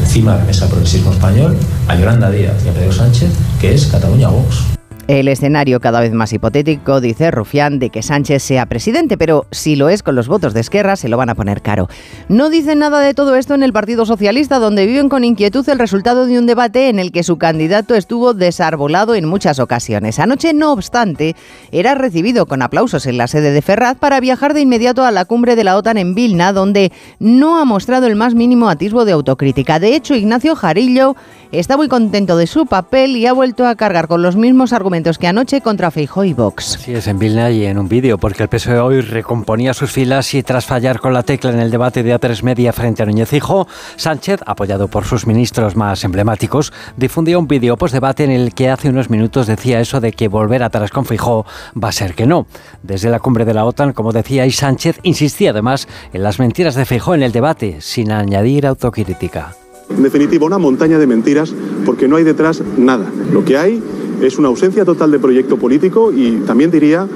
encima 0.00 0.32
de 0.32 0.38
la 0.40 0.44
mesa 0.44 0.62
del 0.62 0.70
progresismo 0.70 1.12
español 1.12 1.56
a 1.86 1.94
Yolanda 1.94 2.28
Díaz 2.28 2.56
y 2.66 2.68
a 2.68 2.72
Pedro 2.72 2.90
Sánchez, 2.90 3.30
que 3.60 3.72
es 3.72 3.86
Cataluña-Vox. 3.86 4.81
El 5.08 5.26
escenario 5.26 5.80
cada 5.80 6.00
vez 6.00 6.12
más 6.12 6.32
hipotético, 6.32 7.00
dice 7.00 7.32
Rufián, 7.32 7.80
de 7.80 7.90
que 7.90 8.02
Sánchez 8.02 8.40
sea 8.40 8.66
presidente, 8.66 9.18
pero 9.18 9.46
si 9.50 9.74
lo 9.74 9.88
es 9.88 10.04
con 10.04 10.14
los 10.14 10.28
votos 10.28 10.54
de 10.54 10.60
Esquerra, 10.60 10.94
se 10.94 11.08
lo 11.08 11.16
van 11.16 11.28
a 11.28 11.34
poner 11.34 11.60
caro. 11.60 11.88
No 12.28 12.50
dicen 12.50 12.78
nada 12.78 13.00
de 13.00 13.12
todo 13.12 13.34
esto 13.34 13.54
en 13.54 13.64
el 13.64 13.72
Partido 13.72 14.06
Socialista, 14.06 14.60
donde 14.60 14.86
viven 14.86 15.08
con 15.08 15.24
inquietud 15.24 15.68
el 15.68 15.80
resultado 15.80 16.26
de 16.26 16.38
un 16.38 16.46
debate 16.46 16.88
en 16.88 17.00
el 17.00 17.10
que 17.10 17.24
su 17.24 17.36
candidato 17.36 17.96
estuvo 17.96 18.32
desarbolado 18.32 19.16
en 19.16 19.24
muchas 19.24 19.58
ocasiones. 19.58 20.20
Anoche, 20.20 20.54
no 20.54 20.72
obstante, 20.72 21.34
era 21.72 21.96
recibido 21.96 22.46
con 22.46 22.62
aplausos 22.62 23.04
en 23.06 23.18
la 23.18 23.26
sede 23.26 23.50
de 23.50 23.60
Ferraz 23.60 23.98
para 23.98 24.20
viajar 24.20 24.54
de 24.54 24.60
inmediato 24.60 25.04
a 25.04 25.10
la 25.10 25.24
cumbre 25.24 25.56
de 25.56 25.64
la 25.64 25.76
OTAN 25.76 25.98
en 25.98 26.14
Vilna, 26.14 26.52
donde 26.52 26.92
no 27.18 27.58
ha 27.58 27.64
mostrado 27.64 28.06
el 28.06 28.14
más 28.14 28.36
mínimo 28.36 28.68
atisbo 28.68 29.04
de 29.04 29.12
autocrítica. 29.12 29.80
De 29.80 29.96
hecho, 29.96 30.14
Ignacio 30.14 30.54
Jarillo 30.54 31.16
está 31.50 31.76
muy 31.76 31.88
contento 31.88 32.36
de 32.36 32.46
su 32.46 32.66
papel 32.66 33.16
y 33.16 33.26
ha 33.26 33.32
vuelto 33.32 33.66
a 33.66 33.74
cargar 33.74 34.06
con 34.06 34.22
los 34.22 34.36
mismos 34.36 34.72
argumentos 34.72 34.91
que 34.92 35.26
anoche 35.26 35.62
contra 35.62 35.90
Feijóo 35.90 36.22
y 36.24 36.34
Vox. 36.34 36.76
Sí, 36.82 36.92
es 36.92 37.06
en 37.06 37.18
Vilna 37.18 37.50
y 37.50 37.64
en 37.64 37.78
un 37.78 37.88
vídeo, 37.88 38.18
porque 38.18 38.42
el 38.42 38.50
PSOE 38.50 38.78
hoy 38.78 39.00
recomponía 39.00 39.72
sus 39.72 39.90
filas 39.90 40.34
y 40.34 40.42
tras 40.42 40.66
fallar 40.66 41.00
con 41.00 41.14
la 41.14 41.22
tecla 41.22 41.50
en 41.50 41.60
el 41.60 41.70
debate 41.70 42.02
de 42.02 42.14
A3 42.14 42.42
Media 42.42 42.74
frente 42.74 43.02
a 43.02 43.06
Núñez 43.06 43.30
Feijóo, 43.30 43.66
Sánchez, 43.96 44.40
apoyado 44.44 44.88
por 44.88 45.06
sus 45.06 45.26
ministros 45.26 45.76
más 45.76 46.04
emblemáticos, 46.04 46.74
difundió 46.98 47.38
un 47.38 47.48
vídeo 47.48 47.78
post-debate 47.78 48.24
en 48.24 48.32
el 48.32 48.52
que 48.52 48.68
hace 48.68 48.90
unos 48.90 49.08
minutos 49.08 49.46
decía 49.46 49.80
eso 49.80 49.98
de 49.98 50.12
que 50.12 50.28
volver 50.28 50.62
atrás 50.62 50.90
con 50.90 51.06
Feijóo 51.06 51.46
va 51.82 51.88
a 51.88 51.92
ser 51.92 52.14
que 52.14 52.26
no. 52.26 52.46
Desde 52.82 53.08
la 53.08 53.18
cumbre 53.18 53.46
de 53.46 53.54
la 53.54 53.64
OTAN, 53.64 53.94
como 53.94 54.12
decía, 54.12 54.44
y 54.44 54.50
Sánchez 54.50 55.00
insistía 55.04 55.52
además 55.52 55.88
en 56.12 56.22
las 56.22 56.38
mentiras 56.38 56.74
de 56.74 56.84
Feijóo 56.84 57.14
en 57.14 57.22
el 57.22 57.32
debate, 57.32 57.80
sin 57.80 58.12
añadir 58.12 58.66
autocrítica. 58.66 59.56
En 59.88 60.02
definitiva, 60.02 60.46
una 60.46 60.58
montaña 60.58 60.98
de 60.98 61.06
mentiras 61.06 61.54
porque 61.84 62.08
no 62.08 62.16
hay 62.16 62.24
detrás 62.24 62.62
nada. 62.76 63.10
Lo 63.30 63.44
que 63.44 63.58
hay 63.58 63.82
es 64.22 64.38
una 64.38 64.48
ausencia 64.48 64.84
total 64.84 65.10
de 65.10 65.18
proyecto 65.18 65.56
político 65.56 66.12
y 66.12 66.42
también 66.46 66.70
diría 66.70 67.06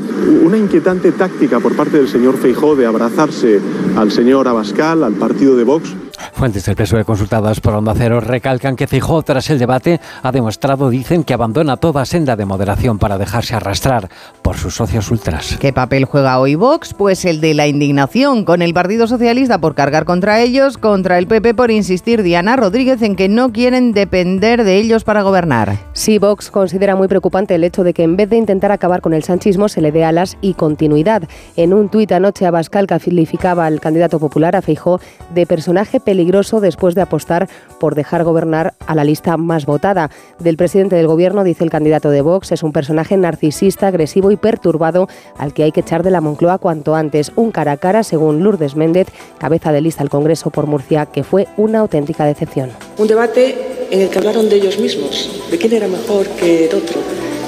una 0.44 0.58
inquietante 0.58 1.12
táctica 1.12 1.60
por 1.60 1.76
parte 1.76 1.98
del 1.98 2.08
señor 2.08 2.36
Feijó 2.36 2.74
de 2.74 2.86
abrazarse 2.86 3.60
al 3.96 4.10
señor 4.10 4.48
Abascal, 4.48 5.04
al 5.04 5.14
partido 5.14 5.56
de 5.56 5.64
Vox. 5.64 5.94
Fuentes 6.32 6.64
del 6.66 6.76
PSOE 6.76 7.04
consultadas 7.04 7.60
por 7.60 7.74
Onda 7.74 7.94
Cero 7.96 8.20
recalcan 8.20 8.76
que 8.76 8.86
Feijó, 8.86 9.22
tras 9.22 9.50
el 9.50 9.58
debate, 9.58 10.00
ha 10.22 10.32
demostrado, 10.32 10.90
dicen, 10.90 11.24
que 11.24 11.34
abandona 11.34 11.76
toda 11.76 12.04
senda 12.04 12.36
de 12.36 12.44
moderación 12.44 12.98
para 12.98 13.18
dejarse 13.18 13.54
arrastrar 13.54 14.08
por 14.42 14.56
sus 14.56 14.74
socios 14.74 15.10
ultras. 15.10 15.56
¿Qué 15.60 15.72
papel 15.72 16.04
juega 16.04 16.38
hoy 16.38 16.54
Vox? 16.54 16.94
Pues 16.94 17.24
el 17.24 17.40
de 17.40 17.54
la 17.54 17.66
indignación 17.66 18.44
con 18.44 18.62
el 18.62 18.74
Partido 18.74 19.06
Socialista 19.06 19.58
por 19.58 19.74
cargar 19.74 20.04
contra 20.04 20.40
ellos, 20.40 20.78
contra 20.78 21.18
el 21.18 21.26
PP 21.26 21.54
por 21.54 21.70
insistir 21.70 22.22
Diana 22.22 22.56
Rodríguez 22.56 23.02
en 23.02 23.16
que 23.16 23.28
no 23.28 23.52
quieren 23.52 23.92
depender 23.92 24.64
de 24.64 24.76
ellos 24.76 25.04
para 25.04 25.22
gobernar. 25.22 25.78
Sí, 25.92 26.18
Vox 26.18 26.50
considera 26.50 26.96
muy 26.96 27.08
preocupante 27.08 27.54
el 27.54 27.64
hecho 27.64 27.84
de 27.84 27.94
que 27.94 28.02
en 28.02 28.16
vez 28.16 28.30
de 28.30 28.36
intentar 28.36 28.72
acabar 28.72 29.00
con 29.00 29.14
el 29.14 29.24
sanchismo 29.24 29.68
se 29.68 29.80
le 29.80 29.92
dé 29.92 30.04
alas 30.04 30.36
y 30.40 30.54
continuidad. 30.54 31.22
En 31.56 31.72
un 31.72 31.88
tuit 31.88 32.12
anoche 32.12 32.46
Abascal 32.46 32.86
calificaba 32.86 33.66
al 33.66 33.80
candidato 33.80 34.18
popular, 34.18 34.56
a 34.56 34.62
Feijó, 34.62 35.00
de 35.34 35.46
personaje 35.46 36.00
peligroso 36.06 36.60
después 36.60 36.94
de 36.94 37.02
apostar 37.02 37.50
por 37.78 37.94
dejar 37.94 38.24
gobernar 38.24 38.72
a 38.86 38.94
la 38.94 39.04
lista 39.04 39.36
más 39.36 39.66
votada. 39.66 40.10
Del 40.38 40.56
presidente 40.56 40.96
del 40.96 41.08
gobierno, 41.08 41.44
dice 41.44 41.64
el 41.64 41.70
candidato 41.70 42.08
de 42.08 42.22
Vox, 42.22 42.52
es 42.52 42.62
un 42.62 42.72
personaje 42.72 43.16
narcisista, 43.18 43.88
agresivo 43.88 44.30
y 44.30 44.36
perturbado 44.36 45.08
al 45.36 45.52
que 45.52 45.64
hay 45.64 45.72
que 45.72 45.80
echar 45.80 46.02
de 46.02 46.12
la 46.12 46.22
Moncloa 46.22 46.58
cuanto 46.58 46.94
antes. 46.94 47.32
Un 47.36 47.50
cara 47.50 47.72
a 47.72 47.76
cara, 47.76 48.04
según 48.04 48.42
Lourdes 48.42 48.76
Méndez, 48.76 49.08
cabeza 49.38 49.72
de 49.72 49.82
lista 49.82 50.02
al 50.02 50.08
Congreso 50.08 50.50
por 50.50 50.66
Murcia, 50.66 51.06
que 51.06 51.24
fue 51.24 51.48
una 51.56 51.80
auténtica 51.80 52.24
decepción. 52.24 52.70
Un 52.96 53.08
debate 53.08 53.88
en 53.90 54.00
el 54.00 54.08
que 54.08 54.18
hablaron 54.18 54.48
de 54.48 54.56
ellos 54.56 54.78
mismos, 54.78 55.28
de 55.50 55.58
quién 55.58 55.72
era 55.72 55.88
mejor 55.88 56.26
que 56.28 56.68
el 56.68 56.74
otro 56.74 57.00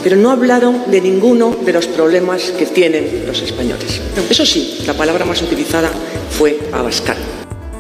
pero 0.03 0.17
no 0.17 0.31
hablaron 0.31 0.91
de 0.91 1.01
ninguno 1.01 1.55
de 1.65 1.73
los 1.73 1.87
problemas 1.87 2.53
que 2.53 2.67
tienen 2.67 3.25
los 3.27 3.43
españoles. 3.43 4.01
Eso 4.31 4.47
sí, 4.47 4.79
la 4.87 4.95
palabra 4.95 5.25
más 5.25 5.43
utilizada 5.43 5.91
fue 6.31 6.59
Abascal. 6.73 7.17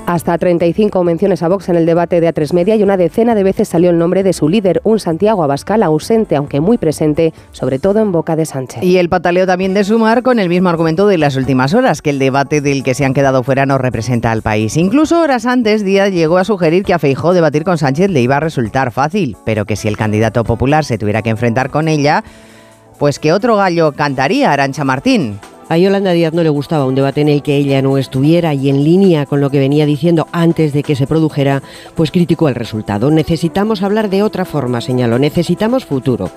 Hasta 0.09 0.38
35 0.38 1.05
menciones 1.05 1.43
a 1.43 1.49
Vox 1.49 1.69
en 1.69 1.77
el 1.77 1.85
debate 1.85 2.23
de 2.23 2.33
A3 2.33 2.55
Media 2.55 2.75
y 2.75 2.83
una 2.83 2.97
decena 2.97 3.35
de 3.35 3.45
veces 3.45 3.69
salió 3.69 3.91
el 3.91 3.99
nombre 3.99 4.23
de 4.23 4.33
su 4.33 4.49
líder, 4.49 4.81
un 4.83 4.99
Santiago 4.99 5.45
Abascal 5.45 5.83
ausente, 5.83 6.35
aunque 6.35 6.62
muy 6.62 6.79
presente, 6.79 7.35
sobre 7.53 7.79
todo 7.79 8.00
en 8.00 8.11
boca 8.11 8.35
de 8.35 8.47
Sánchez. 8.47 8.83
Y 8.83 8.97
el 8.97 9.11
pataleo 9.11 9.47
también 9.47 9.75
de 9.75 9.85
Sumar 9.85 10.23
con 10.23 10.38
el 10.38 10.49
mismo 10.49 10.71
argumento 10.71 11.07
de 11.09 11.19
las 11.19 11.37
últimas 11.37 11.75
horas, 11.75 12.00
que 12.00 12.09
el 12.09 12.19
debate 12.19 12.62
del 12.62 12.85
que 12.85 12.95
se 12.95 13.05
han 13.05 13.12
quedado 13.12 13.43
fuera 13.43 13.67
no 13.67 13.77
representa 13.77 14.33
al 14.33 14.41
país. 14.41 14.79
Incluso 14.79 15.21
horas 15.21 15.45
antes, 15.45 15.85
Díaz 15.85 16.11
llegó 16.11 16.38
a 16.38 16.45
sugerir 16.45 16.85
que 16.85 16.95
a 16.95 16.99
Feijó 16.99 17.35
debatir 17.35 17.65
con 17.65 17.77
Sánchez 17.77 18.09
le 18.09 18.23
iba 18.23 18.38
a 18.38 18.41
resultar 18.41 18.93
fácil, 18.93 19.37
pero 19.45 19.67
que 19.67 19.77
si 19.77 19.88
el 19.88 19.99
candidato 19.99 20.43
popular 20.43 20.87
se 20.87 20.97
tuviera 20.97 21.21
que 21.21 21.29
enfrentar 21.29 21.69
con 21.69 21.87
ella, 21.87 22.25
pues 22.99 23.19
que 23.19 23.35
otro 23.35 23.57
gallo 23.57 23.93
cantaría, 23.93 24.55
Arancha 24.55 24.85
Martín. 24.85 25.38
A 25.71 25.77
Yolanda 25.77 26.13
Díaz 26.13 26.33
no 26.33 26.43
le 26.43 26.49
gustaba 26.49 26.87
un 26.87 26.95
debate 26.95 27.21
en 27.21 27.29
el 27.29 27.43
que 27.43 27.59
ella 27.59 27.83
no 27.83 27.99
estuviera 27.99 28.55
y 28.55 28.71
en 28.71 28.85
línea 28.85 29.27
con 29.27 29.43
lo 29.43 29.51
que 29.51 29.59
venía 29.59 29.85
diciendo 29.85 30.27
antes 30.33 30.73
de 30.73 30.83
que 30.83 30.97
se 30.97 31.07
produjera, 31.07 31.63
pues 31.95 32.11
criticó 32.11 32.49
el 32.49 32.55
resultado. 32.55 33.11
Necesitamos 33.11 33.83
hablar 33.83 34.09
de 34.09 34.23
otra 34.23 34.47
forma, 34.47 34.81
señaló, 34.81 35.19
necesitamos 35.19 35.85
futuro. 35.85 36.31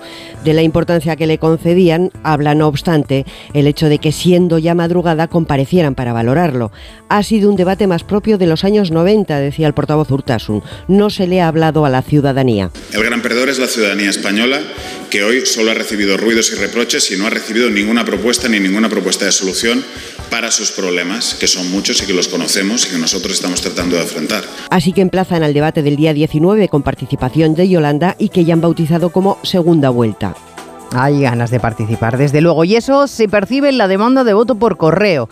De 0.44 0.52
la 0.52 0.60
importancia 0.60 1.16
que 1.16 1.26
le 1.26 1.38
concedían, 1.38 2.10
habla 2.22 2.54
no 2.54 2.68
obstante 2.68 3.24
el 3.54 3.66
hecho 3.66 3.88
de 3.88 4.00
que 4.00 4.12
siendo 4.12 4.58
ya 4.58 4.74
madrugada 4.74 5.28
comparecieran 5.28 5.94
para 5.94 6.12
valorarlo. 6.12 6.70
Ha 7.08 7.22
sido 7.22 7.48
un 7.48 7.56
debate 7.56 7.86
más 7.86 8.04
propio 8.04 8.36
de 8.36 8.46
los 8.46 8.64
años 8.64 8.90
90, 8.90 9.38
decía 9.38 9.66
el 9.66 9.72
portavoz 9.72 10.10
Urtasun. 10.10 10.62
No 10.88 11.08
se 11.08 11.26
le 11.26 11.40
ha 11.40 11.48
hablado 11.48 11.86
a 11.86 11.88
la 11.88 12.02
ciudadanía. 12.02 12.70
El 12.92 13.02
gran 13.02 13.22
perdedor 13.22 13.48
es 13.48 13.58
la 13.58 13.66
ciudadanía 13.66 14.10
española, 14.10 14.60
que 15.08 15.24
hoy 15.24 15.46
solo 15.46 15.70
ha 15.70 15.74
recibido 15.74 16.18
ruidos 16.18 16.52
y 16.52 16.56
reproches 16.56 17.10
y 17.12 17.16
no 17.16 17.26
ha 17.26 17.30
recibido 17.30 17.70
ninguna 17.70 18.04
propuesta 18.04 18.46
ni 18.48 18.60
ninguna 18.60 18.90
propuesta 18.90 19.21
de 19.24 19.32
solución 19.32 19.84
para 20.30 20.50
sus 20.50 20.70
problemas, 20.70 21.34
que 21.34 21.46
son 21.46 21.70
muchos 21.70 22.02
y 22.02 22.06
que 22.06 22.14
los 22.14 22.28
conocemos 22.28 22.86
y 22.86 22.90
que 22.90 22.98
nosotros 22.98 23.34
estamos 23.34 23.60
tratando 23.60 23.96
de 23.96 24.02
afrontar. 24.02 24.44
Así 24.70 24.92
que 24.92 25.00
emplazan 25.00 25.42
al 25.42 25.52
debate 25.52 25.82
del 25.82 25.96
día 25.96 26.14
19 26.14 26.68
con 26.68 26.82
participación 26.82 27.54
de 27.54 27.68
Yolanda 27.68 28.16
y 28.18 28.30
que 28.30 28.44
ya 28.44 28.54
han 28.54 28.60
bautizado 28.60 29.10
como 29.10 29.38
segunda 29.42 29.90
vuelta. 29.90 30.34
Hay 30.94 31.22
ganas 31.22 31.50
de 31.50 31.60
participar, 31.60 32.18
desde 32.18 32.40
luego, 32.40 32.64
y 32.64 32.76
eso 32.76 33.06
se 33.06 33.28
percibe 33.28 33.70
en 33.70 33.78
la 33.78 33.88
demanda 33.88 34.24
de 34.24 34.34
voto 34.34 34.56
por 34.56 34.76
correo 34.76 35.28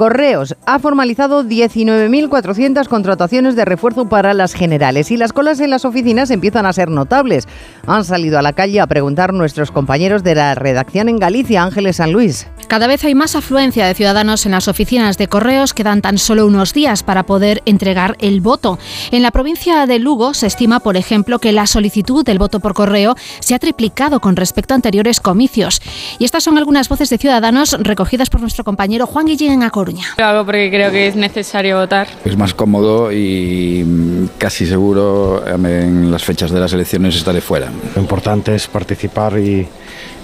Correos 0.00 0.56
ha 0.64 0.78
formalizado 0.78 1.44
19.400 1.44 2.88
contrataciones 2.88 3.54
de 3.54 3.66
refuerzo 3.66 4.08
para 4.08 4.32
las 4.32 4.54
generales 4.54 5.10
y 5.10 5.18
las 5.18 5.34
colas 5.34 5.60
en 5.60 5.68
las 5.68 5.84
oficinas 5.84 6.30
empiezan 6.30 6.64
a 6.64 6.72
ser 6.72 6.88
notables. 6.88 7.46
Han 7.86 8.06
salido 8.06 8.38
a 8.38 8.42
la 8.42 8.54
calle 8.54 8.80
a 8.80 8.86
preguntar 8.86 9.34
nuestros 9.34 9.70
compañeros 9.70 10.22
de 10.22 10.36
la 10.36 10.54
redacción 10.54 11.10
en 11.10 11.18
Galicia, 11.18 11.62
Ángeles 11.62 11.96
San 11.96 12.12
Luis. 12.12 12.46
Cada 12.66 12.86
vez 12.86 13.04
hay 13.04 13.14
más 13.14 13.36
afluencia 13.36 13.86
de 13.86 13.94
ciudadanos 13.94 14.46
en 14.46 14.52
las 14.52 14.68
oficinas 14.68 15.18
de 15.18 15.28
correos. 15.28 15.74
Quedan 15.74 16.00
tan 16.00 16.16
solo 16.16 16.46
unos 16.46 16.72
días 16.72 17.02
para 17.02 17.24
poder 17.24 17.60
entregar 17.66 18.16
el 18.20 18.40
voto. 18.40 18.78
En 19.10 19.22
la 19.22 19.32
provincia 19.32 19.84
de 19.86 19.98
Lugo 19.98 20.32
se 20.32 20.46
estima, 20.46 20.80
por 20.80 20.96
ejemplo, 20.96 21.40
que 21.40 21.52
la 21.52 21.66
solicitud 21.66 22.24
del 22.24 22.38
voto 22.38 22.60
por 22.60 22.72
correo 22.72 23.16
se 23.40 23.54
ha 23.54 23.58
triplicado 23.58 24.20
con 24.20 24.36
respecto 24.36 24.72
a 24.72 24.76
anteriores 24.76 25.20
comicios. 25.20 25.82
Y 26.18 26.24
estas 26.24 26.44
son 26.44 26.56
algunas 26.56 26.88
voces 26.88 27.10
de 27.10 27.18
ciudadanos 27.18 27.76
recogidas 27.80 28.30
por 28.30 28.40
nuestro 28.40 28.64
compañero 28.64 29.06
Juan 29.06 29.26
Guillén 29.26 29.52
en 29.52 29.62
A 29.62 29.70
Coruña. 29.90 30.06
Lo 30.16 30.24
hago 30.24 30.44
porque 30.44 30.70
creo 30.70 30.90
que 30.90 31.08
es 31.08 31.16
necesario 31.16 31.78
votar. 31.78 32.08
Es 32.24 32.36
más 32.36 32.54
cómodo 32.54 33.12
y 33.12 34.28
casi 34.38 34.66
seguro 34.66 35.44
en 35.46 36.10
las 36.10 36.24
fechas 36.24 36.50
de 36.50 36.60
las 36.60 36.72
elecciones 36.72 37.16
estaré 37.16 37.40
fuera. 37.40 37.70
Lo 37.94 38.00
importante 38.00 38.54
es 38.54 38.66
participar 38.66 39.38
y, 39.38 39.66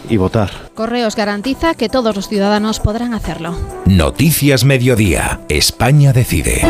y 0.08 0.16
votar. 0.16 0.50
Correos 0.74 1.16
garantiza 1.16 1.74
que 1.74 1.88
todos 1.88 2.14
los 2.14 2.28
ciudadanos 2.28 2.80
podrán 2.80 3.14
hacerlo. 3.14 3.56
Noticias 3.86 4.64
Mediodía. 4.64 5.40
España 5.48 6.12
decide. 6.12 6.62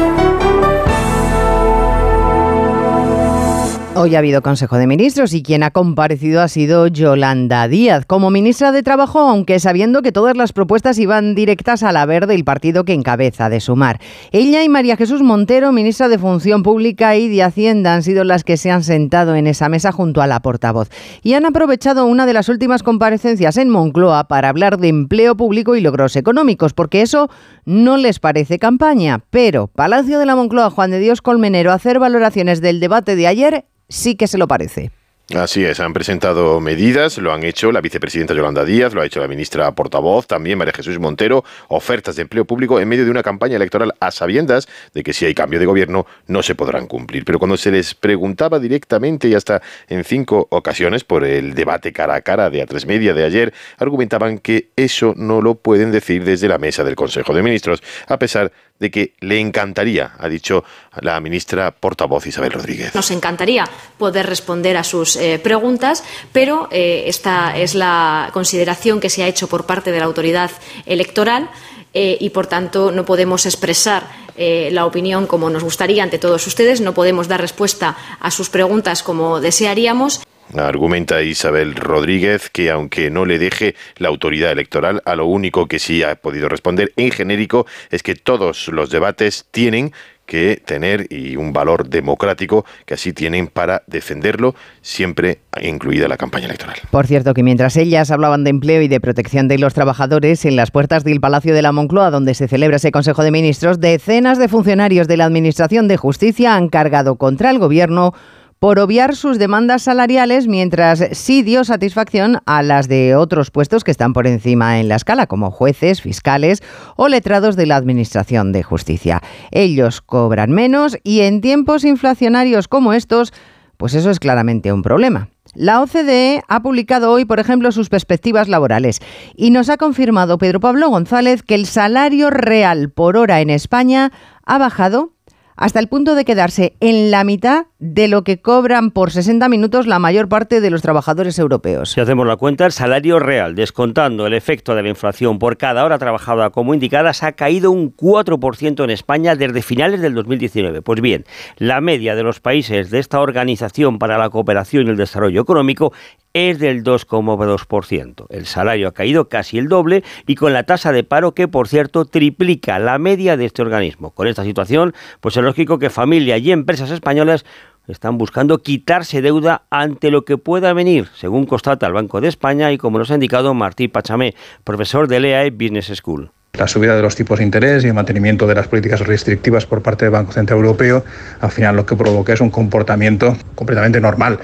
Hoy 3.99 4.15
ha 4.15 4.19
habido 4.19 4.43
Consejo 4.43 4.77
de 4.77 4.87
Ministros 4.87 5.33
y 5.33 5.43
quien 5.43 5.63
ha 5.63 5.71
comparecido 5.71 6.43
ha 6.43 6.49
sido 6.49 6.87
Yolanda 6.87 7.67
Díaz 7.67 8.05
como 8.05 8.31
ministra 8.31 8.71
de 8.71 8.83
Trabajo, 8.83 9.21
aunque 9.21 9.59
sabiendo 9.59 10.03
que 10.03 10.13
todas 10.13 10.37
las 10.37 10.53
propuestas 10.53 10.99
iban 10.99 11.35
directas 11.35 11.83
a 11.83 11.93
la 11.93 12.05
verde, 12.05 12.35
el 12.35 12.45
partido 12.45 12.85
que 12.85 12.93
encabeza 12.93 13.49
de 13.49 13.59
sumar. 13.59 13.99
Ella 14.33 14.63
y 14.63 14.69
María 14.69 14.99
Jesús 14.99 15.23
Montero, 15.23 15.73
ministra 15.73 16.09
de 16.09 16.19
Función 16.19 16.63
Pública 16.63 17.17
y 17.17 17.29
de 17.29 17.43
Hacienda, 17.43 17.95
han 17.95 18.03
sido 18.03 18.25
las 18.25 18.45
que 18.45 18.59
se 18.59 18.71
han 18.71 18.85
sentado 18.85 19.35
en 19.35 19.47
esa 19.47 19.71
mesa 19.71 19.93
junto 19.93 20.21
a 20.21 20.27
la 20.27 20.41
portavoz 20.41 20.91
y 21.23 21.33
han 21.33 21.47
aprovechado 21.47 22.05
una 22.05 22.27
de 22.27 22.35
las 22.35 22.51
últimas 22.51 22.83
comparecencias 22.83 23.57
en 23.57 23.71
Moncloa 23.71 24.29
para 24.29 24.51
hablar 24.51 24.77
de 24.77 24.89
empleo 24.89 25.39
público 25.39 25.75
y 25.75 25.81
logros 25.81 26.17
económicos, 26.17 26.75
porque 26.75 27.01
eso 27.01 27.31
no 27.65 27.97
les 27.97 28.19
parece 28.19 28.59
campaña. 28.59 29.23
Pero 29.31 29.69
Palacio 29.69 30.19
de 30.19 30.27
la 30.27 30.37
Moncloa, 30.37 30.69
Juan 30.69 30.91
de 30.91 30.99
Dios 30.99 31.23
Colmenero, 31.23 31.73
hacer 31.73 31.99
valoraciones 31.99 32.61
del 32.61 32.79
debate 32.79 33.17
de 33.17 33.27
ayer 33.27 33.65
sí 33.89 34.17
que 34.17 34.27
se 34.27 34.39
lo 34.39 34.49
parece. 34.49 34.91
Así 35.35 35.65
es, 35.65 35.81
han 35.81 35.93
presentado 35.93 36.61
medidas, 36.61 37.19
lo 37.19 37.33
han 37.33 37.43
hecho 37.43 37.73
la 37.73 37.81
vicepresidenta 37.81 38.33
Yolanda 38.33 38.65
Díaz, 38.65 38.95
lo 38.95 39.01
ha 39.01 39.07
hecho 39.07 39.19
la 39.19 39.27
ministra 39.27 39.75
portavoz, 39.75 40.29
también 40.29 40.57
María 40.57 40.73
Jesús 40.73 41.01
Montero, 41.01 41.43
ofertas 41.67 42.15
de 42.15 42.23
empleo 42.23 42.45
público 42.45 42.79
en 42.79 42.89
medio 42.89 43.05
de 43.05 43.11
una 43.11 43.25
campaña 43.25 43.57
electoral 43.57 43.93
a 43.99 44.13
sabiendas 44.13 44.69
de 44.95 45.03
que 45.03 45.13
si 45.13 45.25
hay 45.25 45.35
cambio 45.35 45.59
de 45.59 45.67
gobierno 45.67 46.07
no 46.29 46.45
se 46.45 46.55
podrán 46.55 46.87
cumplir. 46.87 47.25
Pero 47.25 47.41
cuando 47.41 47.57
se 47.57 47.73
les 47.73 47.93
preguntaba 47.97 48.61
directamente 48.61 49.27
y 49.27 49.35
hasta 49.35 49.63
en 49.89 50.05
cinco 50.05 50.47
ocasiones 50.51 51.03
por 51.03 51.25
el 51.25 51.55
debate 51.55 51.93
cara 51.93 52.15
a 52.15 52.21
cara 52.21 52.49
de 52.49 52.65
A3 52.65 52.87
Media 52.87 53.13
de 53.13 53.25
ayer, 53.25 53.53
argumentaban 53.79 54.39
que 54.39 54.69
eso 54.77 55.13
no 55.17 55.43
lo 55.43 55.57
pueden 55.57 55.91
decir 55.91 56.23
desde 56.23 56.47
la 56.47 56.59
mesa 56.59 56.85
del 56.85 56.95
Consejo 56.95 57.35
de 57.35 57.43
Ministros, 57.43 57.83
a 58.07 58.17
pesar 58.17 58.53
de 58.79 58.91
que 58.91 59.15
le 59.21 59.41
encantaría, 59.41 60.13
ha 60.19 60.29
dicho 60.29 60.65
la 61.01 61.19
ministra 61.21 61.71
portavoz 61.71 62.27
Isabel 62.27 62.53
Rodríguez. 62.53 62.95
Nos 62.95 63.11
encantaría 63.11 63.69
poder 63.99 64.27
responder 64.27 64.77
a 64.77 64.85
sus 64.85 65.17
eh, 65.17 65.39
preguntas, 65.43 66.05
pero 66.33 66.69
eh, 66.71 67.05
esta 67.07 67.57
es 67.57 67.75
la 67.75 68.31
consideración 68.33 69.01
que 69.01 69.11
se 69.11 69.23
ha 69.23 69.29
hecho 69.29 69.49
por 69.49 69.67
parte 69.67 69.93
de 69.93 69.99
la 69.99 70.05
autoridad 70.05 70.51
electoral 70.85 71.49
eh, 71.95 72.19
y, 72.21 72.31
por 72.31 72.47
tanto, 72.47 72.93
no 72.93 73.05
podemos 73.05 73.47
expresar 73.47 74.27
la 74.37 74.85
opinión 74.85 75.27
como 75.27 75.49
nos 75.49 75.65
gustaría 75.65 76.03
ante 76.03 76.19
todos 76.19 76.47
ustedes, 76.47 76.83
no 76.83 76.93
podemos 76.93 77.27
dar 77.27 77.41
respuesta 77.41 77.97
a 78.21 78.31
sus 78.31 78.51
preguntas 78.51 79.03
como 79.03 79.41
desearíamos. 79.41 80.21
Argumenta 80.55 81.23
Isabel 81.23 81.75
Rodríguez 81.75 82.51
que 82.51 82.71
aunque 82.71 83.11
no 83.11 83.25
le 83.25 83.39
deje 83.39 83.75
la 83.97 84.09
autoridad 84.09 84.53
electoral, 84.53 85.03
a 85.05 85.17
lo 85.17 85.27
único 85.27 85.67
que 85.67 85.79
sí 85.79 86.03
ha 86.03 86.15
podido 86.17 86.49
responder 86.49 86.93
en 86.97 87.11
genérico 87.11 87.67
es 87.91 88.03
que 88.03 88.15
todos 88.15 88.69
los 88.69 88.91
debates 88.91 89.47
tienen 89.51 89.93
que 90.27 90.61
tener 90.65 91.07
y 91.11 91.37
un 91.37 91.53
valor 91.53 91.89
democrático 91.89 92.67
que 92.85 92.95
así 92.95 93.13
tienen 93.13 93.47
para 93.47 93.83
defenderlo, 93.87 94.55
siempre 94.83 95.39
incluida 95.63 96.09
la 96.09 96.17
campaña 96.17 96.47
electoral. 96.47 96.77
Por 96.91 97.07
cierto, 97.07 97.33
que 97.33 97.43
mientras 97.43 97.77
ellas 97.77 98.11
hablaban 98.11 98.45
de 98.45 98.51
empleo 98.51 98.83
y 98.83 98.89
de 98.89 99.01
protección 99.01 99.49
de 99.49 99.59
los 99.59 99.73
trabajadores, 99.73 100.45
en 100.45 100.57
las 100.57 100.71
puertas 100.71 101.05
del 101.05 101.21
Palacio 101.21 101.55
de 101.55 101.63
la 101.63 101.73
Moncloa, 101.73 102.11
donde 102.11 102.35
se 102.35 102.49
celebra 102.49 102.77
ese 102.77 102.91
Consejo 102.91 103.23
de 103.23 103.31
Ministros, 103.31 103.81
decenas 103.81 104.39
de 104.39 104.49
funcionarios 104.49 105.09
de 105.09 105.17
la 105.17 105.25
Administración 105.25 105.89
de 105.89 105.97
Justicia 105.97 106.57
han 106.57 106.69
cargado 106.69 107.17
contra 107.17 107.51
el 107.51 107.59
Gobierno 107.59 108.13
por 108.59 108.79
obviar 108.79 109.15
sus 109.17 109.39
demandas 109.39 109.83
salariales 109.83 110.47
mientras 110.47 111.05
sí 111.13 111.43
dio 111.43 111.65
satisfacción 111.65 112.39
a 112.47 112.63
las 112.63 112.89
de 112.89 113.15
otros 113.15 113.51
puestos 113.51 113.85
que 113.85 113.91
están 113.91 114.13
por 114.13 114.27
encima 114.27 114.81
en 114.81 114.89
la 114.89 114.97
escala, 114.97 115.27
como 115.27 115.51
jueces, 115.51 116.01
fiscales 116.01 116.63
o 116.97 117.09
letrados 117.09 117.57
de 117.57 117.67
la 117.67 117.77
Administración 117.77 118.53
de 118.53 118.63
Justicia. 118.63 119.23
Ellos 119.51 120.01
cobran 120.01 120.53
menos 120.53 120.97
y 121.03 121.21
en 121.21 121.41
tiempos 121.41 121.85
inflacionarios 121.85 122.69
como 122.69 122.93
estos, 122.93 123.33
pues 123.77 123.95
eso 123.95 124.11
es 124.11 124.21
claramente 124.21 124.73
un 124.73 124.83
problema. 124.83 125.29
La 125.55 125.81
OCDE 125.81 126.43
ha 126.49 126.61
publicado 126.61 127.11
hoy, 127.13 127.25
por 127.25 127.41
ejemplo, 127.41 127.73
sus 127.73 127.89
perspectivas 127.89 128.49
laborales 128.49 129.01
y 129.35 129.51
nos 129.51 129.71
ha 129.71 129.79
confirmado 129.79 130.37
Pedro 130.37 130.61
Pablo 130.61 130.91
González 130.91 131.43
que 131.43 131.55
el 131.55 131.67
salario 131.67 132.29
real 132.29 132.91
por 132.91 133.17
hora 133.17 133.41
en 133.41 133.49
España 133.49 134.13
ha 134.45 134.59
bajado 134.59 135.16
hasta 135.57 135.81
el 135.81 135.89
punto 135.89 136.15
de 136.15 136.25
quedarse 136.25 136.77
en 136.81 137.11
la 137.11 137.25
mitad 137.25 137.67
de 137.79 138.09
lo 138.09 138.25
que 138.25 138.41
cobran 138.41 138.91
por 138.91 139.11
60 139.11 139.49
minutos 139.49 139.87
la 139.87 139.99
mayor 139.99 140.29
parte 140.29 140.61
de 140.61 140.71
los 140.71 140.83
trabajadores 140.83 141.39
europeos. 141.39 141.91
Si 141.91 142.01
hacemos 142.01 142.27
la 142.27 142.37
cuenta, 142.37 142.67
el 142.67 142.73
salario 142.73 143.19
real, 143.19 143.55
descontando 143.55 144.27
el 144.27 144.35
efecto 144.35 144.75
de 144.75 144.83
la 144.83 144.89
inflación 144.89 145.39
por 145.39 145.57
cada 145.57 145.85
hora 145.85 145.99
trabajada 145.99 146.51
como 146.51 146.75
indicadas, 146.75 147.23
ha 147.23 147.33
caído 147.33 147.71
un 147.71 147.95
4% 147.95 148.85
en 148.85 148.91
España 148.91 149.35
desde 149.35 149.63
finales 149.63 150.01
del 150.01 150.15
2019. 150.15 150.83
Pues 150.83 151.01
bien, 151.01 151.25
la 151.57 151.81
media 151.81 152.15
de 152.15 152.23
los 152.23 152.41
países 152.41 152.91
de 152.91 152.99
esta 152.99 153.21
Organización 153.21 153.99
para 153.99 154.19
la 154.19 154.31
Cooperación 154.31 154.87
y 154.87 154.91
el 154.91 154.97
Desarrollo 154.97 155.43
Económico 155.43 155.93
es 156.37 156.59
del 156.59 156.85
2,2%. 156.85 158.27
El 158.29 158.45
salario 158.45 158.89
ha 158.89 158.93
caído 158.93 159.31
casi 159.31 159.57
el 159.57 159.69
doble 159.69 160.05
y 160.27 160.35
con 160.35 160.53
la 160.53 160.65
tasa 160.65 160.93
de 160.93 161.03
paro 161.03 161.33
que, 161.33 161.49
por 161.49 161.67
cierto, 161.67 162.05
triplica 162.05 162.79
la 162.79 162.99
media 162.99 163.39
de 163.39 163.47
este 163.47 163.63
organismo. 163.63 164.11
Con 164.11 164.27
esta 164.27 164.45
situación, 164.45 164.93
pues 165.21 165.35
es 165.39 165.43
lógico 165.43 165.79
que 165.79 165.89
familias 165.89 166.43
y 166.43 166.53
empresas 166.53 166.91
españolas 166.91 167.47
están 167.89 168.19
buscando 168.19 168.59
quitarse 168.59 169.23
deuda 169.23 169.63
ante 169.71 170.11
lo 170.11 170.27
que 170.27 170.37
pueda 170.37 170.75
venir, 170.75 171.09
según 171.15 171.47
constata 171.47 171.87
el 171.87 171.95
Banco 171.95 172.21
de 172.21 172.29
España 172.29 172.71
y 172.71 172.77
como 172.77 172.99
nos 172.99 173.11
ha 173.11 173.15
indicado 173.15 173.55
Martí 173.55 173.89
Pachamé, 173.89 174.35
profesor 174.63 175.09
de 175.09 175.17
EAE 175.17 175.51
Business 175.53 175.91
School. 175.95 176.33
La 176.59 176.67
subida 176.67 176.97
de 176.97 177.03
los 177.03 177.15
tipos 177.15 177.39
de 177.39 177.45
interés 177.45 177.85
y 177.85 177.89
el 177.89 177.95
mantenimiento 177.95 178.47
de 178.47 178.55
las 178.55 178.69
políticas 178.69 179.01
restrictivas 179.01 179.67
por 179.67 179.83
parte 179.83 180.07
del 180.07 180.13
Banco 180.13 180.33
Central 180.33 180.59
Europeo, 180.59 181.05
al 181.41 181.51
final 181.51 181.77
lo 181.77 181.85
que 181.85 181.97
provoca 181.97 182.33
es 182.33 182.41
un 182.41 182.51
comportamiento 182.51 183.37
completamente 183.55 184.01
normal. 184.01 184.39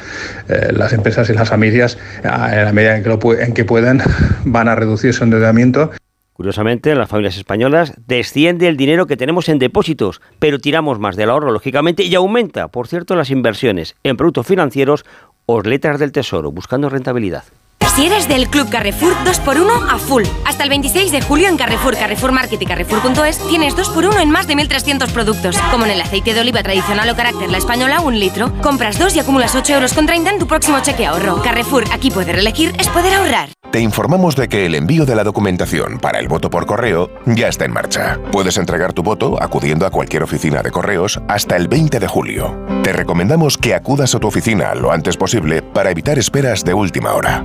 Eh, 0.48 0.72
las 0.72 0.92
empresas 0.92 1.28
y 1.30 1.32
las 1.32 1.48
familias, 1.48 1.98
en 2.22 2.64
la 2.64 2.72
medida 2.72 2.96
en 2.96 3.02
que, 3.02 3.08
lo, 3.08 3.38
en 3.38 3.54
que 3.54 3.64
van 4.44 4.68
a 4.68 4.74
reducir 4.74 5.14
su 5.14 5.24
endeudamiento. 5.24 5.90
Curiosamente, 6.32 6.90
en 6.90 6.98
las 6.98 7.08
familias 7.08 7.36
españolas 7.36 7.94
desciende 8.06 8.66
el 8.66 8.76
dinero 8.76 9.06
que 9.06 9.16
tenemos 9.16 9.48
en 9.48 9.58
depósitos, 9.58 10.20
pero 10.38 10.58
tiramos 10.58 10.98
más 10.98 11.16
del 11.16 11.30
ahorro, 11.30 11.52
lógicamente, 11.52 12.04
y 12.04 12.14
aumenta, 12.14 12.68
por 12.68 12.88
cierto, 12.88 13.14
las 13.14 13.30
inversiones 13.30 13.96
en 14.02 14.16
productos 14.16 14.46
financieros 14.46 15.04
o 15.46 15.60
letras 15.62 15.98
del 15.98 16.12
tesoro, 16.12 16.50
buscando 16.50 16.88
rentabilidad. 16.88 17.44
Si 17.94 18.06
eres 18.06 18.26
del 18.26 18.48
Club 18.48 18.70
Carrefour, 18.70 19.12
2x1 19.22 19.86
a 19.90 19.98
full. 19.98 20.24
Hasta 20.46 20.64
el 20.64 20.70
26 20.70 21.12
de 21.12 21.20
julio 21.20 21.46
en 21.48 21.58
Carrefour, 21.58 21.94
Carrefour 21.94 22.32
Market 22.32 22.62
y 22.62 22.64
Carrefour.es 22.64 23.38
tienes 23.48 23.76
2x1 23.76 24.22
en 24.22 24.30
más 24.30 24.46
de 24.46 24.54
1.300 24.54 25.12
productos. 25.12 25.58
Como 25.70 25.84
en 25.84 25.90
el 25.90 26.00
aceite 26.00 26.32
de 26.32 26.40
oliva 26.40 26.62
tradicional 26.62 27.10
o 27.10 27.14
carácter 27.14 27.50
la 27.50 27.58
española, 27.58 28.00
un 28.00 28.18
litro. 28.18 28.50
Compras 28.62 28.98
dos 28.98 29.14
y 29.14 29.20
acumulas 29.20 29.54
8 29.54 29.74
euros 29.74 29.92
con 29.92 30.06
30 30.06 30.30
en 30.30 30.38
tu 30.38 30.46
próximo 30.46 30.80
cheque 30.80 31.04
ahorro. 31.04 31.42
Carrefour, 31.42 31.84
aquí 31.92 32.10
poder 32.10 32.38
elegir 32.38 32.72
es 32.78 32.88
poder 32.88 33.12
ahorrar. 33.12 33.50
Te 33.70 33.80
informamos 33.80 34.36
de 34.36 34.48
que 34.48 34.64
el 34.64 34.74
envío 34.74 35.04
de 35.04 35.14
la 35.14 35.24
documentación 35.24 35.98
para 35.98 36.18
el 36.18 36.28
voto 36.28 36.48
por 36.48 36.64
correo 36.64 37.10
ya 37.26 37.48
está 37.48 37.66
en 37.66 37.72
marcha. 37.72 38.18
Puedes 38.30 38.56
entregar 38.56 38.94
tu 38.94 39.02
voto 39.02 39.36
acudiendo 39.42 39.84
a 39.84 39.90
cualquier 39.90 40.22
oficina 40.22 40.62
de 40.62 40.70
correos 40.70 41.20
hasta 41.28 41.56
el 41.56 41.68
20 41.68 42.00
de 42.00 42.08
julio. 42.08 42.56
Te 42.82 42.94
recomendamos 42.94 43.58
que 43.58 43.74
acudas 43.74 44.14
a 44.14 44.18
tu 44.18 44.28
oficina 44.28 44.74
lo 44.74 44.92
antes 44.92 45.18
posible 45.18 45.60
para 45.60 45.90
evitar 45.90 46.18
esperas 46.18 46.64
de 46.64 46.72
última 46.72 47.12
hora. 47.12 47.44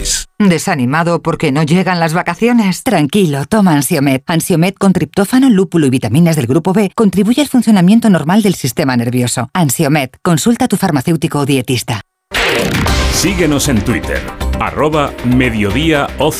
¿Desanimado 0.49 1.21
porque 1.21 1.51
no 1.51 1.61
llegan 1.61 1.99
las 1.99 2.13
vacaciones? 2.13 2.81
Tranquilo, 2.83 3.45
toma 3.45 3.75
Ansiomet. 3.75 4.23
Ansiomet 4.25 4.75
con 4.75 4.91
triptófano, 4.91 5.49
lúpulo 5.49 5.85
y 5.85 5.91
vitaminas 5.91 6.35
del 6.35 6.47
grupo 6.47 6.73
B 6.73 6.91
contribuye 6.95 7.41
al 7.41 7.47
funcionamiento 7.47 8.09
normal 8.09 8.41
del 8.41 8.55
sistema 8.55 8.97
nervioso. 8.97 9.49
Ansiomet, 9.53 10.17
consulta 10.23 10.65
a 10.65 10.67
tu 10.67 10.77
farmacéutico 10.77 11.39
o 11.39 11.45
dietista. 11.45 12.01
Síguenos 13.13 13.67
en 13.69 13.81
Twitter, 13.83 14.19
arroba 14.59 15.13
mediodíaoc. 15.25 16.35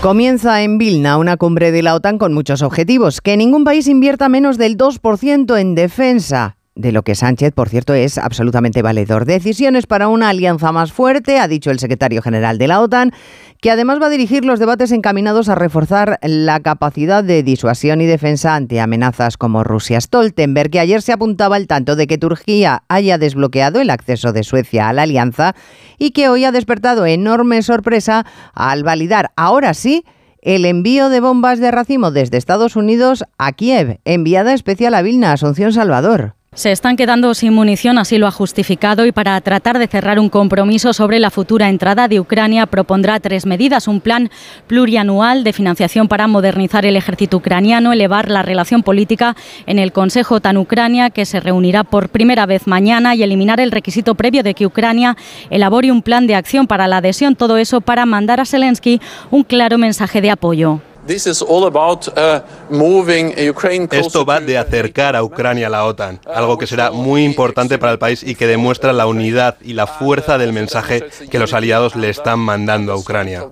Comienza 0.00 0.62
en 0.62 0.78
Vilna 0.78 1.16
una 1.16 1.36
cumbre 1.36 1.72
de 1.72 1.82
la 1.82 1.94
OTAN 1.94 2.18
con 2.18 2.32
muchos 2.32 2.62
objetivos. 2.62 3.20
Que 3.20 3.36
ningún 3.36 3.64
país 3.64 3.88
invierta 3.88 4.28
menos 4.28 4.58
del 4.58 4.76
2% 4.76 5.58
en 5.58 5.74
defensa 5.74 6.56
de 6.74 6.92
lo 6.92 7.02
que 7.02 7.14
Sánchez, 7.14 7.52
por 7.52 7.68
cierto, 7.68 7.92
es 7.92 8.16
absolutamente 8.16 8.82
valedor. 8.82 9.26
Decisiones 9.26 9.86
para 9.86 10.08
una 10.08 10.30
alianza 10.30 10.72
más 10.72 10.92
fuerte, 10.92 11.38
ha 11.38 11.46
dicho 11.46 11.70
el 11.70 11.78
secretario 11.78 12.22
general 12.22 12.56
de 12.56 12.68
la 12.68 12.80
OTAN, 12.80 13.12
que 13.60 13.70
además 13.70 14.00
va 14.00 14.06
a 14.06 14.10
dirigir 14.10 14.44
los 14.44 14.58
debates 14.58 14.90
encaminados 14.90 15.48
a 15.48 15.54
reforzar 15.54 16.18
la 16.22 16.60
capacidad 16.60 17.22
de 17.22 17.42
disuasión 17.42 18.00
y 18.00 18.06
defensa 18.06 18.54
ante 18.54 18.80
amenazas 18.80 19.36
como 19.36 19.64
Rusia. 19.64 20.00
Stoltenberg, 20.00 20.70
que 20.70 20.80
ayer 20.80 21.02
se 21.02 21.12
apuntaba 21.12 21.56
al 21.56 21.66
tanto 21.66 21.94
de 21.94 22.06
que 22.06 22.18
Turquía 22.18 22.84
haya 22.88 23.18
desbloqueado 23.18 23.80
el 23.80 23.90
acceso 23.90 24.32
de 24.32 24.42
Suecia 24.42 24.88
a 24.88 24.92
la 24.92 25.02
alianza 25.02 25.54
y 25.98 26.12
que 26.12 26.28
hoy 26.28 26.44
ha 26.44 26.52
despertado 26.52 27.06
enorme 27.06 27.62
sorpresa 27.62 28.24
al 28.54 28.82
validar, 28.82 29.30
ahora 29.36 29.74
sí, 29.74 30.04
el 30.40 30.64
envío 30.64 31.08
de 31.08 31.20
bombas 31.20 31.60
de 31.60 31.70
racimo 31.70 32.10
desde 32.10 32.38
Estados 32.38 32.74
Unidos 32.74 33.24
a 33.38 33.52
Kiev, 33.52 34.00
enviada 34.04 34.54
especial 34.54 34.94
a 34.94 35.02
Vilna, 35.02 35.32
Asunción 35.32 35.72
Salvador. 35.72 36.34
Se 36.54 36.70
están 36.70 36.96
quedando 36.96 37.32
sin 37.32 37.54
munición, 37.54 37.96
así 37.96 38.18
lo 38.18 38.26
ha 38.26 38.30
justificado, 38.30 39.06
y 39.06 39.12
para 39.12 39.40
tratar 39.40 39.78
de 39.78 39.86
cerrar 39.86 40.20
un 40.20 40.28
compromiso 40.28 40.92
sobre 40.92 41.18
la 41.18 41.30
futura 41.30 41.70
entrada 41.70 42.08
de 42.08 42.20
Ucrania 42.20 42.66
propondrá 42.66 43.18
tres 43.20 43.46
medidas. 43.46 43.88
Un 43.88 44.02
plan 44.02 44.30
plurianual 44.66 45.44
de 45.44 45.54
financiación 45.54 46.08
para 46.08 46.28
modernizar 46.28 46.84
el 46.84 46.96
ejército 46.96 47.38
ucraniano, 47.38 47.94
elevar 47.94 48.30
la 48.30 48.42
relación 48.42 48.82
política 48.82 49.34
en 49.64 49.78
el 49.78 49.92
Consejo 49.92 50.42
TAN-Ucrania, 50.42 51.08
que 51.08 51.24
se 51.24 51.40
reunirá 51.40 51.84
por 51.84 52.10
primera 52.10 52.44
vez 52.44 52.66
mañana, 52.66 53.14
y 53.14 53.22
eliminar 53.22 53.58
el 53.58 53.70
requisito 53.70 54.14
previo 54.14 54.42
de 54.42 54.52
que 54.52 54.66
Ucrania 54.66 55.16
elabore 55.48 55.90
un 55.90 56.02
plan 56.02 56.26
de 56.26 56.34
acción 56.34 56.66
para 56.66 56.86
la 56.86 56.98
adhesión. 56.98 57.34
Todo 57.34 57.56
eso 57.56 57.80
para 57.80 58.04
mandar 58.04 58.40
a 58.40 58.44
Zelensky 58.44 59.00
un 59.30 59.42
claro 59.42 59.78
mensaje 59.78 60.20
de 60.20 60.30
apoyo. 60.30 60.82
Esto 63.90 64.24
va 64.24 64.40
de 64.40 64.56
acercar 64.56 65.16
a 65.16 65.24
Ucrania 65.24 65.66
a 65.66 65.70
la 65.70 65.84
OTAN, 65.84 66.20
algo 66.32 66.56
que 66.58 66.68
será 66.68 66.92
muy 66.92 67.24
importante 67.24 67.78
para 67.78 67.92
el 67.92 67.98
país 67.98 68.22
y 68.22 68.36
que 68.36 68.46
demuestra 68.46 68.92
la 68.92 69.06
unidad 69.06 69.56
y 69.62 69.72
la 69.72 69.88
fuerza 69.88 70.38
del 70.38 70.52
mensaje 70.52 71.04
que 71.28 71.38
los 71.40 71.54
aliados 71.54 71.96
le 71.96 72.08
están 72.08 72.38
mandando 72.38 72.92
a 72.92 72.96
Ucrania. 72.96 73.44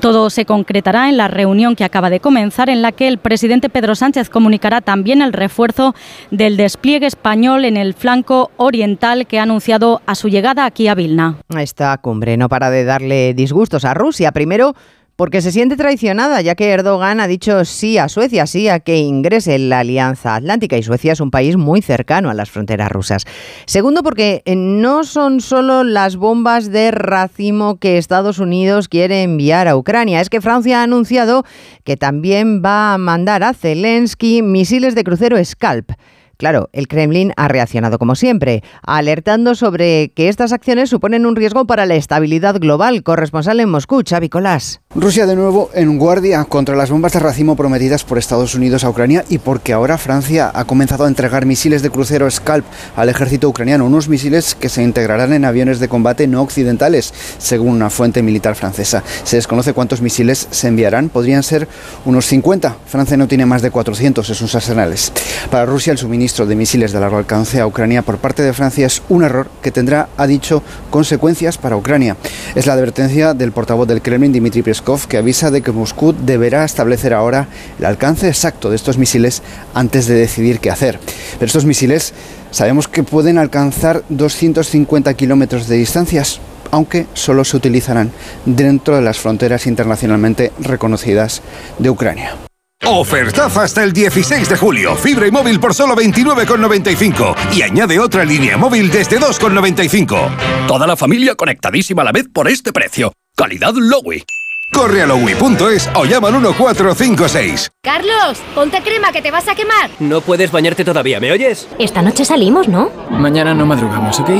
Todo 0.00 0.30
se 0.30 0.44
concretará 0.44 1.08
en 1.08 1.16
la 1.16 1.26
reunión 1.26 1.74
que 1.74 1.84
acaba 1.84 2.08
de 2.08 2.20
comenzar, 2.20 2.70
en 2.70 2.82
la 2.82 2.92
que 2.92 3.08
el 3.08 3.18
presidente 3.18 3.68
Pedro 3.68 3.96
Sánchez 3.96 4.30
comunicará 4.30 4.80
también 4.80 5.22
el 5.22 5.32
refuerzo 5.32 5.94
del 6.30 6.56
despliegue 6.56 7.06
español 7.06 7.64
en 7.64 7.76
el 7.76 7.94
flanco 7.94 8.52
oriental 8.58 9.26
que 9.26 9.40
ha 9.40 9.42
anunciado 9.42 10.02
a 10.06 10.14
su 10.14 10.28
llegada 10.28 10.66
aquí 10.66 10.86
a 10.86 10.94
Vilna. 10.94 11.38
Esta 11.58 11.96
cumbre 11.98 12.36
no 12.36 12.48
para 12.48 12.70
de 12.70 12.84
darle 12.84 13.34
disgustos 13.34 13.84
a 13.84 13.94
Rusia 13.94 14.32
Primero, 14.36 14.74
porque 15.16 15.40
se 15.40 15.50
siente 15.50 15.78
traicionada, 15.78 16.42
ya 16.42 16.56
que 16.56 16.68
Erdogan 16.68 17.20
ha 17.20 17.26
dicho 17.26 17.64
sí 17.64 17.96
a 17.96 18.06
Suecia, 18.06 18.46
sí 18.46 18.68
a 18.68 18.80
que 18.80 18.98
ingrese 18.98 19.54
en 19.54 19.70
la 19.70 19.78
Alianza 19.78 20.34
Atlántica 20.34 20.76
y 20.76 20.82
Suecia 20.82 21.14
es 21.14 21.20
un 21.20 21.30
país 21.30 21.56
muy 21.56 21.80
cercano 21.80 22.28
a 22.28 22.34
las 22.34 22.50
fronteras 22.50 22.92
rusas. 22.92 23.24
Segundo, 23.64 24.02
porque 24.02 24.42
eh, 24.44 24.54
no 24.54 25.04
son 25.04 25.40
solo 25.40 25.84
las 25.84 26.16
bombas 26.16 26.70
de 26.70 26.90
racimo 26.90 27.78
que 27.78 27.96
Estados 27.96 28.38
Unidos 28.40 28.88
quiere 28.88 29.22
enviar 29.22 29.68
a 29.68 29.76
Ucrania, 29.78 30.20
es 30.20 30.28
que 30.28 30.42
Francia 30.42 30.80
ha 30.80 30.82
anunciado 30.82 31.44
que 31.82 31.96
también 31.96 32.60
va 32.62 32.92
a 32.92 32.98
mandar 32.98 33.42
a 33.42 33.54
Zelensky 33.54 34.42
misiles 34.42 34.94
de 34.94 35.02
crucero 35.02 35.42
Scalp. 35.42 35.92
Claro, 36.36 36.68
el 36.72 36.86
Kremlin 36.86 37.32
ha 37.36 37.48
reaccionado 37.48 37.98
como 37.98 38.14
siempre, 38.14 38.62
alertando 38.82 39.54
sobre 39.54 40.10
que 40.10 40.28
estas 40.28 40.52
acciones 40.52 40.90
suponen 40.90 41.24
un 41.24 41.34
riesgo 41.34 41.66
para 41.66 41.86
la 41.86 41.94
estabilidad 41.94 42.58
global. 42.60 43.02
Corresponsal 43.02 43.60
en 43.60 43.70
Moscú, 43.70 44.02
Xavi 44.06 44.28
Colás. 44.28 44.80
Rusia 44.94 45.26
de 45.26 45.34
nuevo 45.34 45.70
en 45.74 45.98
guardia 45.98 46.44
contra 46.44 46.76
las 46.76 46.90
bombas 46.90 47.12
de 47.12 47.20
racimo 47.20 47.56
prometidas 47.56 48.04
por 48.04 48.18
Estados 48.18 48.54
Unidos 48.54 48.84
a 48.84 48.90
Ucrania 48.90 49.24
y 49.28 49.38
porque 49.38 49.72
ahora 49.72 49.96
Francia 49.96 50.50
ha 50.54 50.64
comenzado 50.64 51.04
a 51.04 51.08
entregar 51.08 51.46
misiles 51.46 51.82
de 51.82 51.90
crucero 51.90 52.30
Scalp 52.30 52.66
al 52.96 53.08
ejército 53.08 53.48
ucraniano, 53.48 53.86
unos 53.86 54.08
misiles 54.08 54.54
que 54.54 54.68
se 54.68 54.82
integrarán 54.82 55.32
en 55.32 55.44
aviones 55.44 55.80
de 55.80 55.88
combate 55.88 56.26
no 56.26 56.42
occidentales, 56.42 57.14
según 57.38 57.76
una 57.76 57.90
fuente 57.90 58.22
militar 58.22 58.54
francesa. 58.56 59.02
Se 59.24 59.36
desconoce 59.36 59.72
cuántos 59.72 60.02
misiles 60.02 60.48
se 60.50 60.68
enviarán, 60.68 61.08
podrían 61.08 61.42
ser 61.42 61.66
unos 62.04 62.26
50. 62.26 62.76
Francia 62.86 63.16
no 63.16 63.28
tiene 63.28 63.46
más 63.46 63.62
de 63.62 63.70
400 63.70 64.28
en 64.28 64.34
sus 64.34 64.54
arsenales. 64.54 65.12
Para 65.50 65.66
Rusia 65.66 65.92
el 65.92 65.98
suministro 65.98 66.25
de 66.26 66.56
misiles 66.56 66.90
de 66.90 66.98
largo 66.98 67.18
alcance 67.18 67.60
a 67.60 67.68
Ucrania 67.68 68.02
por 68.02 68.18
parte 68.18 68.42
de 68.42 68.52
Francia 68.52 68.84
es 68.84 69.00
un 69.08 69.22
error 69.22 69.48
que 69.62 69.70
tendrá, 69.70 70.08
ha 70.16 70.26
dicho, 70.26 70.60
consecuencias 70.90 71.56
para 71.56 71.76
Ucrania. 71.76 72.16
Es 72.56 72.66
la 72.66 72.72
advertencia 72.72 73.32
del 73.32 73.52
portavoz 73.52 73.86
del 73.86 74.02
Kremlin, 74.02 74.32
Dmitry 74.32 74.62
Peskov, 74.62 75.06
que 75.06 75.18
avisa 75.18 75.52
de 75.52 75.62
que 75.62 75.70
Moscú 75.70 76.12
deberá 76.12 76.64
establecer 76.64 77.14
ahora 77.14 77.46
el 77.78 77.84
alcance 77.84 78.26
exacto 78.26 78.70
de 78.70 78.76
estos 78.76 78.98
misiles 78.98 79.40
antes 79.72 80.08
de 80.08 80.14
decidir 80.14 80.58
qué 80.58 80.70
hacer. 80.70 80.98
Pero 81.38 81.46
estos 81.46 81.64
misiles 81.64 82.12
sabemos 82.50 82.88
que 82.88 83.04
pueden 83.04 83.38
alcanzar 83.38 84.02
250 84.08 85.14
kilómetros 85.14 85.68
de 85.68 85.76
distancias 85.76 86.40
aunque 86.72 87.06
solo 87.14 87.44
se 87.44 87.56
utilizarán 87.56 88.10
dentro 88.44 88.96
de 88.96 89.02
las 89.02 89.20
fronteras 89.20 89.68
internacionalmente 89.68 90.52
reconocidas 90.58 91.40
de 91.78 91.90
Ucrania. 91.90 92.45
Ofertaza 92.84 93.62
hasta 93.62 93.82
el 93.82 93.92
16 93.92 94.48
de 94.48 94.56
julio. 94.56 94.94
Fibra 94.96 95.26
y 95.26 95.30
móvil 95.30 95.58
por 95.58 95.74
solo 95.74 95.96
29,95. 95.96 97.34
Y 97.54 97.62
añade 97.62 97.98
otra 97.98 98.24
línea 98.24 98.56
móvil 98.56 98.90
desde 98.90 99.18
2,95. 99.18 100.66
Toda 100.68 100.86
la 100.86 100.96
familia 100.96 101.34
conectadísima 101.34 102.02
a 102.02 102.04
la 102.04 102.12
vez 102.12 102.26
por 102.32 102.48
este 102.48 102.72
precio. 102.72 103.12
Calidad 103.34 103.74
Lowy. 103.74 104.24
Corre 104.72 105.02
a 105.02 105.06
lowy.es 105.06 105.88
o 105.94 106.04
llama 106.04 106.28
al 106.28 106.34
1456. 106.34 107.70
Carlos, 107.82 108.38
ponte 108.54 108.82
crema 108.82 109.12
que 109.12 109.22
te 109.22 109.30
vas 109.30 109.48
a 109.48 109.54
quemar. 109.54 109.90
No 110.00 110.20
puedes 110.20 110.50
bañarte 110.52 110.84
todavía, 110.84 111.18
¿me 111.20 111.32
oyes? 111.32 111.66
Esta 111.78 112.02
noche 112.02 112.24
salimos, 112.24 112.68
¿no? 112.68 112.90
Mañana 113.10 113.54
no 113.54 113.64
madrugamos, 113.64 114.20
¿ok? 114.20 114.30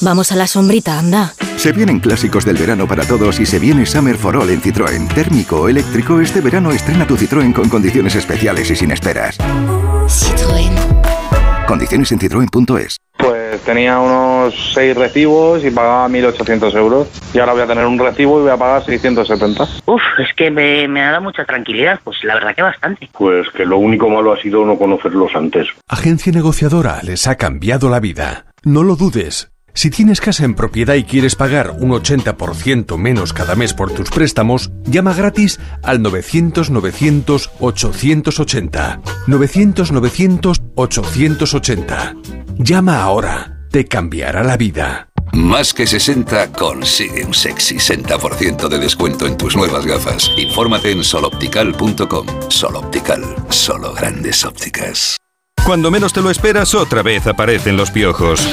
Vamos 0.00 0.32
a 0.32 0.36
la 0.36 0.46
sombrita, 0.46 0.98
anda. 0.98 1.34
Se 1.56 1.72
vienen 1.72 2.00
clásicos 2.00 2.44
del 2.44 2.56
verano 2.56 2.88
para 2.88 3.04
todos 3.04 3.38
y 3.38 3.46
se 3.46 3.58
viene 3.58 3.84
Summer 3.84 4.16
for 4.16 4.36
All 4.36 4.50
en 4.50 4.62
Citroën. 4.62 5.12
Térmico 5.14 5.60
o 5.62 5.68
eléctrico, 5.68 6.20
este 6.20 6.40
verano 6.40 6.72
estrena 6.72 7.06
tu 7.06 7.16
Citroën 7.16 7.52
con 7.52 7.68
condiciones 7.68 8.14
especiales 8.14 8.70
y 8.70 8.76
sin 8.76 8.92
esperas. 8.92 9.38
Citroën. 10.08 10.72
Condiciones 11.66 12.10
en 12.12 12.18
citroen.es. 12.18 12.96
Pues 13.18 13.41
tenía 13.60 13.98
unos 13.98 14.54
6 14.74 14.96
recibos 14.96 15.64
y 15.64 15.70
pagaba 15.70 16.08
1.800 16.08 16.74
euros. 16.76 17.08
Y 17.34 17.38
ahora 17.38 17.52
voy 17.52 17.62
a 17.62 17.66
tener 17.66 17.86
un 17.86 17.98
recibo 17.98 18.38
y 18.38 18.42
voy 18.42 18.50
a 18.50 18.56
pagar 18.56 18.84
670. 18.84 19.64
Uf, 19.86 20.02
es 20.18 20.32
que 20.34 20.50
me, 20.50 20.86
me 20.88 21.02
ha 21.02 21.10
dado 21.10 21.22
mucha 21.22 21.44
tranquilidad. 21.44 22.00
Pues 22.04 22.22
la 22.24 22.34
verdad 22.34 22.54
que 22.54 22.62
bastante. 22.62 23.08
Pues 23.12 23.48
que 23.50 23.64
lo 23.64 23.78
único 23.78 24.08
malo 24.08 24.32
ha 24.32 24.40
sido 24.40 24.64
no 24.64 24.78
conocerlos 24.78 25.34
antes. 25.34 25.68
Agencia 25.88 26.32
negociadora 26.32 27.00
les 27.02 27.26
ha 27.26 27.36
cambiado 27.36 27.88
la 27.88 28.00
vida. 28.00 28.46
No 28.64 28.82
lo 28.82 28.96
dudes. 28.96 29.52
Si 29.74 29.88
tienes 29.88 30.20
casa 30.20 30.44
en 30.44 30.54
propiedad 30.54 30.96
y 30.96 31.04
quieres 31.04 31.34
pagar 31.34 31.70
un 31.70 31.92
80% 31.92 32.98
menos 32.98 33.32
cada 33.32 33.54
mes 33.54 33.72
por 33.72 33.90
tus 33.90 34.10
préstamos, 34.10 34.70
llama 34.84 35.14
gratis 35.14 35.58
al 35.82 36.00
900-900-880. 36.00 39.00
900-900-880. 39.26 42.21
Llama 42.58 43.02
ahora. 43.02 43.58
Te 43.70 43.86
cambiará 43.86 44.44
la 44.44 44.56
vida. 44.56 45.08
Más 45.32 45.72
que 45.72 45.86
60 45.86 46.52
consigue 46.52 47.24
un 47.24 47.32
sexy 47.32 47.76
60% 47.76 48.68
de 48.68 48.78
descuento 48.78 49.26
en 49.26 49.38
tus 49.38 49.56
nuevas 49.56 49.86
gafas. 49.86 50.30
Infórmate 50.36 50.90
en 50.90 51.02
soloptical.com. 51.02 52.26
Soloptical, 52.48 53.22
solo 53.48 53.94
grandes 53.94 54.44
ópticas. 54.44 55.16
Cuando 55.64 55.90
menos 55.90 56.12
te 56.12 56.20
lo 56.20 56.30
esperas, 56.30 56.74
otra 56.74 57.02
vez 57.02 57.26
aparecen 57.26 57.76
los 57.76 57.90
piojos. 57.90 58.46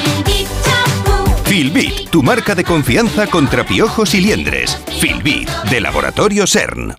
Filbit, 1.46 2.10
tu 2.12 2.22
marca 2.24 2.56
de 2.56 2.64
confianza 2.64 3.28
contra 3.28 3.66
piojos 3.66 4.14
y 4.14 4.22
liendres. 4.22 4.78
Filbit, 5.00 5.50
de 5.70 5.82
Laboratorio 5.82 6.46
CERN. 6.46 6.96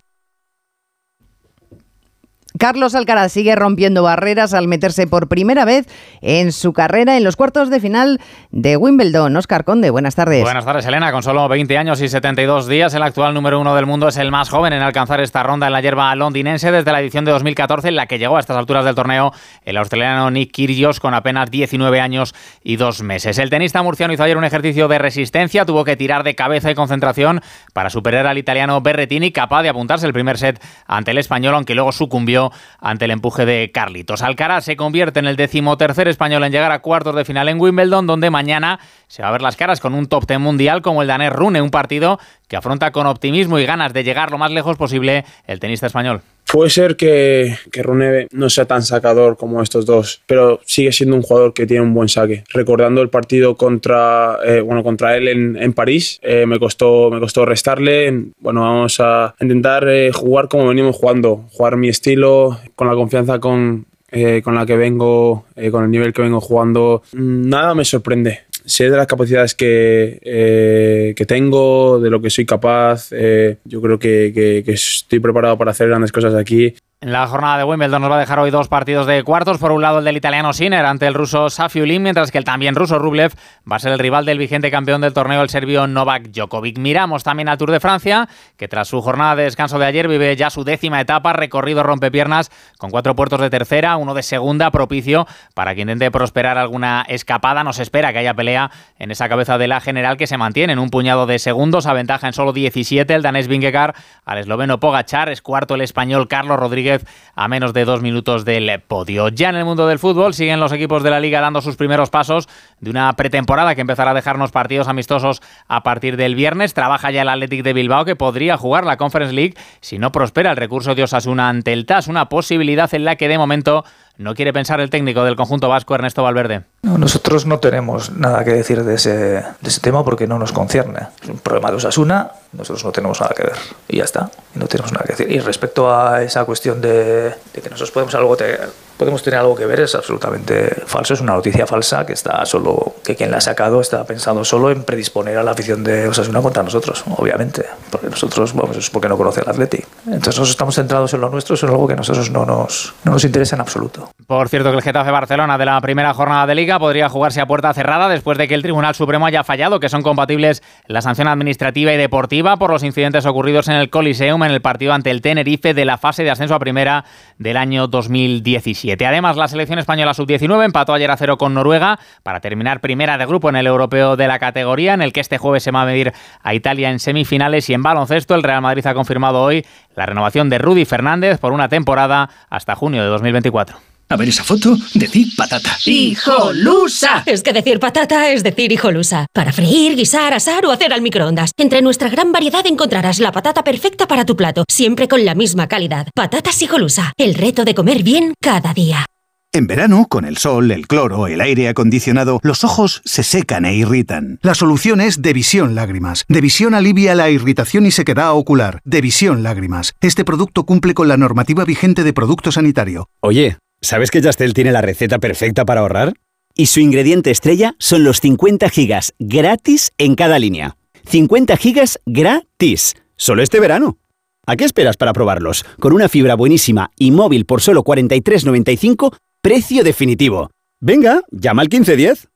Carlos 2.60 2.94
Alcaraz 2.94 3.32
sigue 3.32 3.56
rompiendo 3.56 4.02
barreras 4.02 4.52
al 4.52 4.68
meterse 4.68 5.06
por 5.06 5.28
primera 5.28 5.64
vez 5.64 5.86
en 6.20 6.52
su 6.52 6.74
carrera 6.74 7.16
en 7.16 7.24
los 7.24 7.34
cuartos 7.34 7.70
de 7.70 7.80
final 7.80 8.20
de 8.50 8.76
Wimbledon. 8.76 9.34
Oscar 9.34 9.64
Conde, 9.64 9.88
buenas 9.88 10.14
tardes. 10.14 10.42
Buenas 10.42 10.66
tardes, 10.66 10.84
Elena. 10.84 11.10
Con 11.10 11.22
solo 11.22 11.48
20 11.48 11.78
años 11.78 12.02
y 12.02 12.08
72 12.10 12.68
días, 12.68 12.92
el 12.92 13.02
actual 13.02 13.32
número 13.32 13.58
uno 13.58 13.74
del 13.74 13.86
mundo 13.86 14.08
es 14.08 14.18
el 14.18 14.30
más 14.30 14.50
joven 14.50 14.74
en 14.74 14.82
alcanzar 14.82 15.22
esta 15.22 15.42
ronda 15.42 15.68
en 15.68 15.72
la 15.72 15.80
hierba 15.80 16.14
londinense 16.14 16.70
desde 16.70 16.92
la 16.92 17.00
edición 17.00 17.24
de 17.24 17.32
2014, 17.32 17.88
en 17.88 17.96
la 17.96 18.04
que 18.04 18.18
llegó 18.18 18.36
a 18.36 18.40
estas 18.40 18.58
alturas 18.58 18.84
del 18.84 18.94
torneo 18.94 19.32
el 19.64 19.78
australiano 19.78 20.30
Nick 20.30 20.52
Kyrgios 20.52 21.00
con 21.00 21.14
apenas 21.14 21.50
19 21.50 21.98
años 21.98 22.34
y 22.62 22.76
dos 22.76 23.00
meses. 23.00 23.38
El 23.38 23.48
tenista 23.48 23.82
murciano 23.82 24.12
hizo 24.12 24.22
ayer 24.22 24.36
un 24.36 24.44
ejercicio 24.44 24.86
de 24.86 24.98
resistencia, 24.98 25.64
tuvo 25.64 25.82
que 25.84 25.96
tirar 25.96 26.24
de 26.24 26.34
cabeza 26.34 26.70
y 26.70 26.74
concentración 26.74 27.40
para 27.72 27.88
superar 27.88 28.26
al 28.26 28.36
italiano 28.36 28.82
Berretini, 28.82 29.32
capaz 29.32 29.62
de 29.62 29.70
apuntarse 29.70 30.06
el 30.06 30.12
primer 30.12 30.36
set 30.36 30.62
ante 30.86 31.12
el 31.12 31.16
español, 31.16 31.54
aunque 31.54 31.74
luego 31.74 31.90
sucumbió 31.92 32.49
ante 32.80 33.04
el 33.04 33.10
empuje 33.10 33.46
de 33.46 33.70
Carlitos. 33.72 34.22
Alcaraz 34.22 34.64
se 34.64 34.76
convierte 34.76 35.20
en 35.20 35.26
el 35.26 35.36
decimotercer 35.36 36.08
español 36.08 36.44
en 36.44 36.52
llegar 36.52 36.72
a 36.72 36.80
cuartos 36.80 37.14
de 37.14 37.24
final 37.24 37.48
en 37.48 37.60
Wimbledon, 37.60 38.06
donde 38.06 38.30
mañana 38.30 38.80
se 39.06 39.22
va 39.22 39.28
a 39.28 39.32
ver 39.32 39.42
las 39.42 39.56
caras 39.56 39.80
con 39.80 39.94
un 39.94 40.06
top 40.06 40.26
ten 40.26 40.40
mundial 40.40 40.82
como 40.82 41.02
el 41.02 41.08
danés 41.08 41.32
Rune, 41.32 41.62
un 41.62 41.70
partido 41.70 42.18
que 42.48 42.56
afronta 42.56 42.90
con 42.92 43.06
optimismo 43.06 43.58
y 43.58 43.66
ganas 43.66 43.92
de 43.92 44.04
llegar 44.04 44.30
lo 44.30 44.38
más 44.38 44.50
lejos 44.50 44.76
posible 44.76 45.24
el 45.46 45.60
tenista 45.60 45.86
español. 45.86 46.22
Puede 46.50 46.70
ser 46.70 46.96
que, 46.96 47.56
que 47.70 47.82
Rune 47.82 48.26
no 48.32 48.50
sea 48.50 48.64
tan 48.64 48.82
sacador 48.82 49.36
como 49.36 49.62
estos 49.62 49.86
dos, 49.86 50.22
pero 50.26 50.60
sigue 50.64 50.92
siendo 50.92 51.16
un 51.16 51.22
jugador 51.22 51.54
que 51.54 51.66
tiene 51.66 51.82
un 51.82 51.94
buen 51.94 52.08
saque. 52.08 52.44
Recordando 52.52 53.02
el 53.02 53.08
partido 53.08 53.56
contra, 53.56 54.38
eh, 54.44 54.60
bueno, 54.60 54.82
contra 54.82 55.16
él 55.16 55.28
en, 55.28 55.56
en 55.56 55.72
París, 55.72 56.18
eh, 56.22 56.46
me, 56.46 56.58
costó, 56.58 57.10
me 57.10 57.20
costó 57.20 57.44
restarle. 57.44 58.30
Bueno, 58.40 58.62
vamos 58.62 58.98
a 59.00 59.34
intentar 59.40 59.88
eh, 59.88 60.10
jugar 60.12 60.48
como 60.48 60.68
venimos 60.68 60.96
jugando, 60.96 61.44
jugar 61.52 61.76
mi 61.76 61.88
estilo, 61.88 62.58
con 62.74 62.88
la 62.88 62.94
confianza 62.94 63.38
con, 63.38 63.86
eh, 64.10 64.40
con 64.42 64.56
la 64.56 64.66
que 64.66 64.76
vengo, 64.76 65.44
con 65.70 65.84
el 65.84 65.90
nivel 65.90 66.12
que 66.12 66.22
vengo 66.22 66.40
jugando. 66.40 67.02
Nada 67.12 67.74
me 67.74 67.84
sorprende 67.84 68.49
sé 68.64 68.90
de 68.90 68.96
las 68.96 69.06
capacidades 69.06 69.54
que, 69.54 70.20
eh, 70.22 71.14
que 71.16 71.26
tengo, 71.26 72.00
de 72.00 72.10
lo 72.10 72.20
que 72.20 72.30
soy 72.30 72.46
capaz. 72.46 73.08
Eh, 73.12 73.58
yo 73.64 73.80
creo 73.80 73.98
que, 73.98 74.32
que, 74.34 74.62
que, 74.64 74.72
estoy 74.72 75.20
preparado 75.20 75.58
para 75.58 75.70
hacer 75.70 75.88
grandes 75.88 76.12
cosas 76.12 76.34
aquí. 76.34 76.74
La 77.02 77.26
jornada 77.26 77.56
de 77.56 77.64
Wimbledon 77.64 78.02
nos 78.02 78.10
va 78.10 78.16
a 78.16 78.20
dejar 78.20 78.40
hoy 78.40 78.50
dos 78.50 78.68
partidos 78.68 79.06
de 79.06 79.22
cuartos. 79.24 79.56
Por 79.56 79.72
un 79.72 79.80
lado 79.80 80.00
el 80.00 80.04
del 80.04 80.18
italiano 80.18 80.52
Sinner 80.52 80.84
ante 80.84 81.06
el 81.06 81.14
ruso 81.14 81.48
Safiulin, 81.48 82.02
mientras 82.02 82.30
que 82.30 82.36
el 82.36 82.44
también 82.44 82.74
ruso 82.74 82.98
Rublev 82.98 83.32
va 83.60 83.76
a 83.76 83.78
ser 83.78 83.92
el 83.92 83.98
rival 83.98 84.26
del 84.26 84.36
vigente 84.36 84.70
campeón 84.70 85.00
del 85.00 85.14
torneo, 85.14 85.40
el 85.40 85.48
serbio 85.48 85.86
Novak 85.86 86.24
Djokovic. 86.24 86.76
Miramos 86.76 87.24
también 87.24 87.48
al 87.48 87.56
Tour 87.56 87.70
de 87.70 87.80
Francia, 87.80 88.28
que 88.58 88.68
tras 88.68 88.88
su 88.88 89.00
jornada 89.00 89.34
de 89.34 89.44
descanso 89.44 89.78
de 89.78 89.86
ayer 89.86 90.08
vive 90.08 90.36
ya 90.36 90.50
su 90.50 90.62
décima 90.62 91.00
etapa, 91.00 91.32
recorrido 91.32 91.82
rompepiernas 91.82 92.50
con 92.76 92.90
cuatro 92.90 93.16
puertos 93.16 93.40
de 93.40 93.48
tercera, 93.48 93.96
uno 93.96 94.12
de 94.12 94.22
segunda, 94.22 94.70
propicio 94.70 95.26
para 95.54 95.74
que 95.74 95.80
intente 95.80 96.10
prosperar 96.10 96.58
alguna 96.58 97.06
escapada. 97.08 97.64
Nos 97.64 97.78
espera 97.78 98.12
que 98.12 98.18
haya 98.18 98.34
pelea 98.34 98.70
en 98.98 99.10
esa 99.10 99.26
cabeza 99.30 99.56
de 99.56 99.68
la 99.68 99.80
general 99.80 100.18
que 100.18 100.26
se 100.26 100.36
mantiene 100.36 100.74
en 100.74 100.78
un 100.78 100.90
puñado 100.90 101.24
de 101.24 101.38
segundos, 101.38 101.86
a 101.86 101.94
ventaja 101.94 102.26
en 102.26 102.34
solo 102.34 102.52
17 102.52 103.14
el 103.14 103.22
danés 103.22 103.48
Vingegaard 103.48 103.94
al 104.26 104.36
esloveno 104.36 104.80
Pogachar, 104.80 105.30
es 105.30 105.40
cuarto 105.40 105.76
el 105.76 105.80
español 105.80 106.28
Carlos 106.28 106.60
Rodríguez 106.60 106.89
a 107.34 107.48
menos 107.48 107.72
de 107.72 107.84
dos 107.84 108.02
minutos 108.02 108.44
del 108.44 108.80
podio. 108.80 109.28
Ya 109.28 109.50
en 109.50 109.56
el 109.56 109.64
mundo 109.64 109.86
del 109.86 109.98
fútbol 109.98 110.34
siguen 110.34 110.60
los 110.60 110.72
equipos 110.72 111.02
de 111.02 111.10
la 111.10 111.20
liga 111.20 111.40
dando 111.40 111.60
sus 111.60 111.76
primeros 111.76 112.10
pasos 112.10 112.48
de 112.80 112.90
una 112.90 113.12
pretemporada 113.14 113.74
que 113.74 113.80
empezará 113.80 114.10
a 114.10 114.14
dejarnos 114.14 114.50
partidos 114.50 114.88
amistosos 114.88 115.42
a 115.68 115.82
partir 115.82 116.16
del 116.16 116.34
viernes. 116.34 116.74
Trabaja 116.74 117.10
ya 117.10 117.22
el 117.22 117.28
Athletic 117.28 117.62
de 117.62 117.72
Bilbao 117.72 118.04
que 118.04 118.16
podría 118.16 118.56
jugar 118.56 118.84
la 118.84 118.96
Conference 118.96 119.34
League 119.34 119.54
si 119.80 119.98
no 119.98 120.12
prospera 120.12 120.50
el 120.50 120.56
recurso 120.56 120.94
de 120.94 121.04
Osasuna 121.04 121.48
ante 121.48 121.72
el 121.72 121.86
TAS, 121.86 122.08
una 122.08 122.28
posibilidad 122.28 122.92
en 122.94 123.04
la 123.04 123.16
que 123.16 123.28
de 123.28 123.38
momento 123.38 123.84
no 124.20 124.34
quiere 124.34 124.52
pensar 124.52 124.80
el 124.80 124.90
técnico 124.90 125.24
del 125.24 125.34
conjunto 125.34 125.68
vasco 125.68 125.94
Ernesto 125.94 126.22
Valverde. 126.22 126.64
No, 126.82 126.98
nosotros 126.98 127.46
no 127.46 127.58
tenemos 127.58 128.10
nada 128.10 128.44
que 128.44 128.52
decir 128.52 128.84
de 128.84 128.94
ese, 128.94 129.10
de 129.10 129.44
ese 129.62 129.80
tema 129.80 130.04
porque 130.04 130.26
no 130.26 130.38
nos 130.38 130.52
concierne. 130.52 131.08
Es 131.22 131.28
un 131.30 131.38
problema 131.38 131.70
de 131.70 131.76
Osasuna, 131.76 132.30
nosotros 132.52 132.84
no 132.84 132.92
tenemos 132.92 133.18
nada 133.18 133.34
que 133.34 133.44
ver. 133.44 133.56
Y 133.88 133.96
ya 133.96 134.04
está, 134.04 134.30
no 134.54 134.66
tenemos 134.66 134.92
nada 134.92 135.04
que 135.06 135.14
decir. 135.14 135.30
Y 135.30 135.40
respecto 135.40 135.94
a 135.94 136.22
esa 136.22 136.44
cuestión 136.44 136.82
de, 136.82 137.30
de 137.30 137.62
que 137.62 137.70
nosotros 137.70 137.90
podemos 137.92 138.14
algo 138.14 138.36
te, 138.36 138.58
podemos 139.00 139.22
tener 139.22 139.40
algo 139.40 139.56
que 139.56 139.64
ver 139.64 139.80
es 139.80 139.94
absolutamente 139.94 140.82
falso, 140.84 141.14
es 141.14 141.22
una 141.22 141.32
noticia 141.32 141.66
falsa 141.66 142.04
que 142.04 142.12
está 142.12 142.44
solo 142.44 142.96
que 143.02 143.16
quien 143.16 143.30
la 143.30 143.38
ha 143.38 143.40
sacado 143.40 143.80
está 143.80 144.04
pensando 144.04 144.44
solo 144.44 144.70
en 144.70 144.82
predisponer 144.82 145.38
a 145.38 145.42
la 145.42 145.52
afición 145.52 145.82
de 145.82 146.06
Osasuna 146.06 146.42
contra 146.42 146.62
nosotros, 146.62 147.02
obviamente, 147.16 147.64
porque 147.90 148.10
nosotros 148.10 148.52
vamos 148.52 148.76
es 148.76 148.90
porque 148.90 149.08
no 149.08 149.16
conoce 149.16 149.40
el 149.40 149.48
Atleti. 149.48 149.82
Entonces 150.04 150.26
nosotros 150.26 150.50
estamos 150.50 150.74
centrados 150.74 151.14
en 151.14 151.22
lo 151.22 151.30
nuestro, 151.30 151.54
es 151.54 151.64
algo 151.64 151.86
que 151.86 151.94
a 151.94 151.96
nosotros 151.96 152.30
no 152.30 152.44
nos 152.44 152.92
no 153.04 153.12
nos 153.12 153.24
interesa 153.24 153.56
en 153.56 153.62
absoluto. 153.62 154.10
Por 154.30 154.48
cierto 154.48 154.70
que 154.70 154.76
el 154.76 154.82
Getafe 154.84 155.10
Barcelona 155.10 155.58
de 155.58 155.64
la 155.64 155.80
primera 155.80 156.14
jornada 156.14 156.46
de 156.46 156.54
liga 156.54 156.78
podría 156.78 157.08
jugarse 157.08 157.40
a 157.40 157.46
puerta 157.46 157.74
cerrada 157.74 158.08
después 158.08 158.38
de 158.38 158.46
que 158.46 158.54
el 158.54 158.62
Tribunal 158.62 158.94
Supremo 158.94 159.26
haya 159.26 159.42
fallado 159.42 159.80
que 159.80 159.88
son 159.88 160.02
compatibles 160.02 160.62
la 160.86 161.02
sanción 161.02 161.26
administrativa 161.26 161.92
y 161.92 161.96
deportiva 161.96 162.56
por 162.56 162.70
los 162.70 162.84
incidentes 162.84 163.26
ocurridos 163.26 163.66
en 163.66 163.74
el 163.74 163.90
Coliseum 163.90 164.44
en 164.44 164.52
el 164.52 164.62
partido 164.62 164.92
ante 164.92 165.10
el 165.10 165.20
Tenerife 165.20 165.74
de 165.74 165.84
la 165.84 165.98
fase 165.98 166.22
de 166.22 166.30
ascenso 166.30 166.54
a 166.54 166.60
primera 166.60 167.04
del 167.38 167.56
año 167.56 167.88
2017. 167.88 169.04
Además, 169.04 169.36
la 169.36 169.48
selección 169.48 169.80
española 169.80 170.14
sub-19 170.14 170.64
empató 170.64 170.94
ayer 170.94 171.10
a 171.10 171.16
cero 171.16 171.36
con 171.36 171.52
Noruega 171.52 171.98
para 172.22 172.38
terminar 172.38 172.80
primera 172.80 173.18
de 173.18 173.26
grupo 173.26 173.48
en 173.48 173.56
el 173.56 173.66
europeo 173.66 174.14
de 174.14 174.28
la 174.28 174.38
categoría, 174.38 174.94
en 174.94 175.02
el 175.02 175.12
que 175.12 175.22
este 175.22 175.38
jueves 175.38 175.64
se 175.64 175.72
va 175.72 175.82
a 175.82 175.86
medir 175.86 176.12
a 176.40 176.54
Italia 176.54 176.92
en 176.92 177.00
semifinales 177.00 177.68
y 177.68 177.74
en 177.74 177.82
baloncesto. 177.82 178.36
El 178.36 178.44
Real 178.44 178.62
Madrid 178.62 178.86
ha 178.86 178.94
confirmado 178.94 179.42
hoy 179.42 179.66
la 179.96 180.06
renovación 180.06 180.48
de 180.50 180.58
Rudy 180.58 180.84
Fernández 180.84 181.40
por 181.40 181.52
una 181.52 181.68
temporada 181.68 182.30
hasta 182.48 182.76
junio 182.76 183.02
de 183.02 183.08
2024. 183.08 183.89
A 184.10 184.16
ver 184.16 184.28
esa 184.28 184.42
foto, 184.42 184.76
decir 184.92 185.28
patata. 185.36 185.78
¡Hijolusa! 185.86 187.22
Es 187.26 187.44
que 187.44 187.52
decir 187.52 187.78
patata 187.78 188.28
es 188.30 188.42
decir 188.42 188.72
hijolusa. 188.72 189.26
Para 189.32 189.52
freír, 189.52 189.94
guisar, 189.94 190.34
asar 190.34 190.66
o 190.66 190.72
hacer 190.72 190.92
al 190.92 191.00
microondas. 191.00 191.52
Entre 191.56 191.80
nuestra 191.80 192.08
gran 192.08 192.32
variedad 192.32 192.66
encontrarás 192.66 193.20
la 193.20 193.30
patata 193.30 193.62
perfecta 193.62 194.08
para 194.08 194.24
tu 194.24 194.34
plato, 194.34 194.64
siempre 194.68 195.06
con 195.06 195.24
la 195.24 195.36
misma 195.36 195.68
calidad. 195.68 196.08
Patatas 196.12 196.60
hijolusa. 196.60 197.12
El 197.16 197.34
reto 197.34 197.64
de 197.64 197.76
comer 197.76 198.02
bien 198.02 198.34
cada 198.40 198.74
día. 198.74 199.06
En 199.52 199.68
verano, 199.68 200.06
con 200.08 200.24
el 200.24 200.38
sol, 200.38 200.72
el 200.72 200.88
cloro, 200.88 201.28
el 201.28 201.40
aire 201.40 201.68
acondicionado, 201.68 202.40
los 202.42 202.64
ojos 202.64 203.02
se 203.04 203.22
secan 203.22 203.64
e 203.64 203.76
irritan. 203.76 204.40
La 204.42 204.54
solución 204.54 205.00
es 205.00 205.22
Devisión 205.22 205.76
Lágrimas. 205.76 206.24
Devisión 206.28 206.74
alivia 206.74 207.14
la 207.14 207.30
irritación 207.30 207.86
y 207.86 207.92
sequedad 207.92 208.32
ocular. 208.32 208.80
Devisión 208.84 209.44
Lágrimas. 209.44 209.92
Este 210.00 210.24
producto 210.24 210.64
cumple 210.66 210.94
con 210.94 211.06
la 211.06 211.16
normativa 211.16 211.64
vigente 211.64 212.02
de 212.02 212.12
producto 212.12 212.50
sanitario. 212.50 213.08
Oye, 213.20 213.58
¿sabes 213.80 214.10
que 214.10 214.20
Yastel 214.20 214.54
tiene 214.54 214.72
la 214.72 214.80
receta 214.80 215.18
perfecta 215.18 215.64
para 215.64 215.80
ahorrar? 215.80 216.14
Y 216.54 216.66
su 216.66 216.80
ingrediente 216.80 217.30
estrella 217.30 217.74
son 217.78 218.04
los 218.04 218.20
50 218.20 218.68
gigas 218.68 219.14
gratis 219.18 219.92
en 219.98 220.14
cada 220.14 220.38
línea. 220.38 220.76
50 221.08 221.56
gigas 221.56 222.00
gratis. 222.06 222.94
Solo 223.16 223.42
este 223.42 223.60
verano. 223.60 223.98
¿A 224.46 224.56
qué 224.56 224.64
esperas 224.64 224.96
para 224.96 225.12
probarlos? 225.12 225.64
Con 225.78 225.92
una 225.92 226.08
fibra 226.08 226.34
buenísima 226.34 226.90
y 226.98 227.12
móvil 227.12 227.44
por 227.46 227.60
solo 227.62 227.84
43,95, 227.84 229.16
precio 229.40 229.84
definitivo. 229.84 230.50
Venga, 230.80 231.22
llama 231.30 231.62
al 231.62 231.68
1510. 231.68 232.28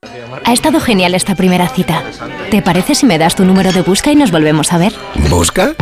Ha 0.44 0.52
estado 0.52 0.78
genial 0.78 1.14
esta 1.14 1.34
primera 1.34 1.68
cita. 1.68 2.04
¿Te 2.50 2.60
parece 2.62 2.94
si 2.94 3.06
me 3.06 3.18
das 3.18 3.34
tu 3.34 3.44
número 3.44 3.72
de 3.72 3.82
busca 3.82 4.12
y 4.12 4.16
nos 4.16 4.30
volvemos 4.30 4.72
a 4.72 4.78
ver? 4.78 4.92
¿Busca? 5.30 5.74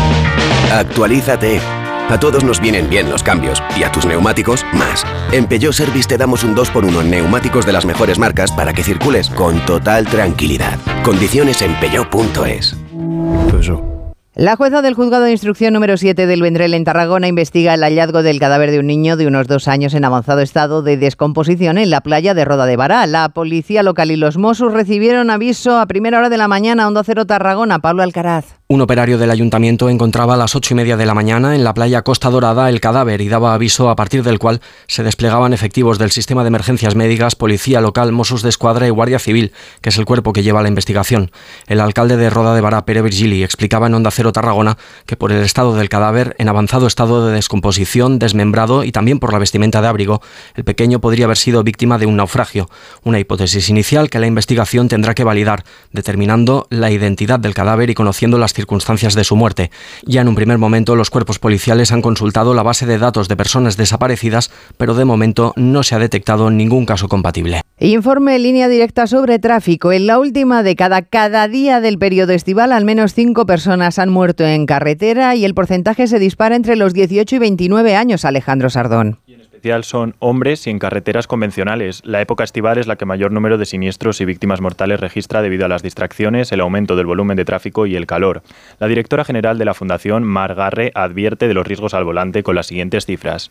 Actualízate. 0.72 1.60
A 2.08 2.18
todos 2.18 2.44
nos 2.44 2.60
vienen 2.60 2.88
bien 2.90 3.10
los 3.10 3.22
cambios 3.22 3.62
y 3.78 3.84
a 3.84 3.92
tus 3.92 4.04
neumáticos 4.04 4.64
más. 4.72 5.04
En 5.32 5.46
Peugeot 5.46 5.72
Service 5.72 6.08
te 6.08 6.18
damos 6.18 6.44
un 6.44 6.54
2x1 6.54 7.00
en 7.00 7.10
neumáticos 7.10 7.66
de 7.66 7.72
las 7.72 7.84
mejores 7.84 8.18
marcas 8.18 8.50
para 8.52 8.72
que 8.72 8.82
circules 8.82 9.30
con 9.30 9.58
total 9.66 10.06
tranquilidad. 10.06 10.78
Condiciones 11.04 11.62
en 11.62 11.74
peugeot.es. 11.80 12.76
La 14.34 14.56
jueza 14.56 14.80
del 14.80 14.94
juzgado 14.94 15.24
de 15.24 15.32
instrucción 15.32 15.74
número 15.74 15.98
7 15.98 16.26
del 16.26 16.40
Vendrell 16.40 16.72
en 16.72 16.84
Tarragona 16.84 17.28
investiga 17.28 17.74
el 17.74 17.82
hallazgo 17.82 18.22
del 18.22 18.40
cadáver 18.40 18.70
de 18.70 18.78
un 18.78 18.86
niño 18.86 19.18
de 19.18 19.26
unos 19.26 19.46
dos 19.46 19.68
años 19.68 19.92
en 19.92 20.06
avanzado 20.06 20.40
estado 20.40 20.80
de 20.80 20.96
descomposición 20.96 21.76
en 21.76 21.90
la 21.90 22.00
playa 22.00 22.32
de 22.32 22.46
Roda 22.46 22.64
de 22.64 22.76
Bará. 22.76 23.06
La 23.06 23.28
policía 23.28 23.82
local 23.82 24.10
y 24.10 24.16
los 24.16 24.38
Mossos 24.38 24.72
recibieron 24.72 25.28
aviso 25.28 25.78
a 25.78 25.84
primera 25.84 26.18
hora 26.18 26.30
de 26.30 26.38
la 26.38 26.48
mañana, 26.48 26.88
Onda 26.88 27.04
Cero 27.04 27.26
Tarragona. 27.26 27.80
Pablo 27.80 28.02
Alcaraz. 28.02 28.62
Un 28.72 28.80
operario 28.80 29.18
del 29.18 29.30
ayuntamiento 29.30 29.90
encontraba 29.90 30.32
a 30.32 30.36
las 30.38 30.56
ocho 30.56 30.72
y 30.72 30.78
media 30.78 30.96
de 30.96 31.04
la 31.04 31.12
mañana 31.12 31.54
en 31.54 31.62
la 31.62 31.74
playa 31.74 32.00
Costa 32.00 32.30
Dorada 32.30 32.70
el 32.70 32.80
cadáver 32.80 33.20
y 33.20 33.28
daba 33.28 33.52
aviso 33.52 33.90
a 33.90 33.96
partir 33.96 34.22
del 34.22 34.38
cual 34.38 34.62
se 34.86 35.02
desplegaban 35.02 35.52
efectivos 35.52 35.98
del 35.98 36.10
sistema 36.10 36.42
de 36.42 36.48
emergencias 36.48 36.94
médicas, 36.94 37.36
policía 37.36 37.82
local, 37.82 38.12
Mossos 38.12 38.40
de 38.40 38.48
Escuadra 38.48 38.86
y 38.86 38.90
Guardia 38.90 39.18
Civil, 39.18 39.52
que 39.82 39.90
es 39.90 39.98
el 39.98 40.06
cuerpo 40.06 40.32
que 40.32 40.42
lleva 40.42 40.62
la 40.62 40.70
investigación. 40.70 41.32
El 41.66 41.82
alcalde 41.82 42.16
de 42.16 42.30
Roda 42.30 42.54
de 42.54 42.62
Bará, 42.62 42.86
Pere 42.86 43.02
Virgili, 43.02 43.44
explicaba 43.44 43.88
en 43.88 43.94
Onda 43.94 44.10
Cero 44.10 44.31
Tarragona 44.32 44.78
que 45.06 45.16
por 45.16 45.32
el 45.32 45.42
estado 45.42 45.74
del 45.74 45.88
cadáver, 45.88 46.34
en 46.38 46.48
avanzado 46.48 46.86
estado 46.86 47.26
de 47.26 47.34
descomposición, 47.34 48.18
desmembrado 48.18 48.84
y 48.84 48.92
también 48.92 49.18
por 49.18 49.32
la 49.32 49.38
vestimenta 49.38 49.80
de 49.80 49.88
abrigo, 49.88 50.20
el 50.54 50.64
pequeño 50.64 51.00
podría 51.00 51.26
haber 51.26 51.36
sido 51.36 51.62
víctima 51.62 51.98
de 51.98 52.06
un 52.06 52.16
naufragio. 52.16 52.68
Una 53.04 53.18
hipótesis 53.18 53.68
inicial 53.68 54.10
que 54.10 54.18
la 54.18 54.26
investigación 54.26 54.88
tendrá 54.88 55.14
que 55.14 55.24
validar, 55.24 55.64
determinando 55.92 56.66
la 56.70 56.90
identidad 56.90 57.40
del 57.40 57.54
cadáver 57.54 57.90
y 57.90 57.94
conociendo 57.94 58.38
las 58.38 58.52
circunstancias 58.52 59.14
de 59.14 59.24
su 59.24 59.36
muerte. 59.36 59.70
Ya 60.04 60.20
en 60.20 60.28
un 60.28 60.34
primer 60.34 60.58
momento, 60.58 60.96
los 60.96 61.10
cuerpos 61.10 61.38
policiales 61.38 61.92
han 61.92 62.02
consultado 62.02 62.54
la 62.54 62.62
base 62.62 62.86
de 62.86 62.98
datos 62.98 63.28
de 63.28 63.36
personas 63.36 63.76
desaparecidas, 63.76 64.50
pero 64.76 64.94
de 64.94 65.04
momento 65.04 65.52
no 65.56 65.82
se 65.82 65.94
ha 65.94 65.98
detectado 65.98 66.50
ningún 66.50 66.86
caso 66.86 67.08
compatible. 67.08 67.62
Informe 67.84 68.36
en 68.36 68.44
línea 68.44 68.68
directa 68.68 69.08
sobre 69.08 69.40
tráfico. 69.40 69.90
En 69.90 70.06
la 70.06 70.20
última 70.20 70.62
década, 70.62 71.02
cada 71.02 71.48
día 71.48 71.80
del 71.80 71.98
periodo 71.98 72.32
estival, 72.32 72.70
al 72.70 72.84
menos 72.84 73.12
cinco 73.12 73.44
personas 73.44 73.98
han 73.98 74.08
muerto 74.08 74.44
en 74.44 74.66
carretera 74.66 75.34
y 75.34 75.44
el 75.44 75.52
porcentaje 75.52 76.06
se 76.06 76.20
dispara 76.20 76.54
entre 76.54 76.76
los 76.76 76.94
18 76.94 77.34
y 77.34 77.38
29 77.40 77.96
años, 77.96 78.24
Alejandro 78.24 78.70
Sardón 78.70 79.18
son 79.82 80.16
hombres 80.18 80.66
y 80.66 80.70
en 80.70 80.78
carreteras 80.78 81.26
convencionales. 81.26 82.02
La 82.04 82.20
época 82.20 82.42
estival 82.42 82.78
es 82.78 82.86
la 82.86 82.96
que 82.96 83.04
mayor 83.04 83.30
número 83.30 83.58
de 83.58 83.66
siniestros 83.66 84.20
y 84.20 84.24
víctimas 84.24 84.60
mortales 84.60 84.98
registra 84.98 85.40
debido 85.40 85.64
a 85.64 85.68
las 85.68 85.82
distracciones, 85.82 86.50
el 86.50 86.60
aumento 86.60 86.96
del 86.96 87.06
volumen 87.06 87.36
de 87.36 87.44
tráfico 87.44 87.86
y 87.86 87.94
el 87.94 88.06
calor. 88.06 88.42
La 88.80 88.88
directora 88.88 89.24
general 89.24 89.58
de 89.58 89.64
la 89.64 89.74
Fundación, 89.74 90.24
Mar 90.24 90.54
Garre, 90.54 90.90
advierte 90.94 91.46
de 91.46 91.54
los 91.54 91.66
riesgos 91.66 91.94
al 91.94 92.04
volante 92.04 92.42
con 92.42 92.56
las 92.56 92.66
siguientes 92.66 93.06
cifras 93.06 93.50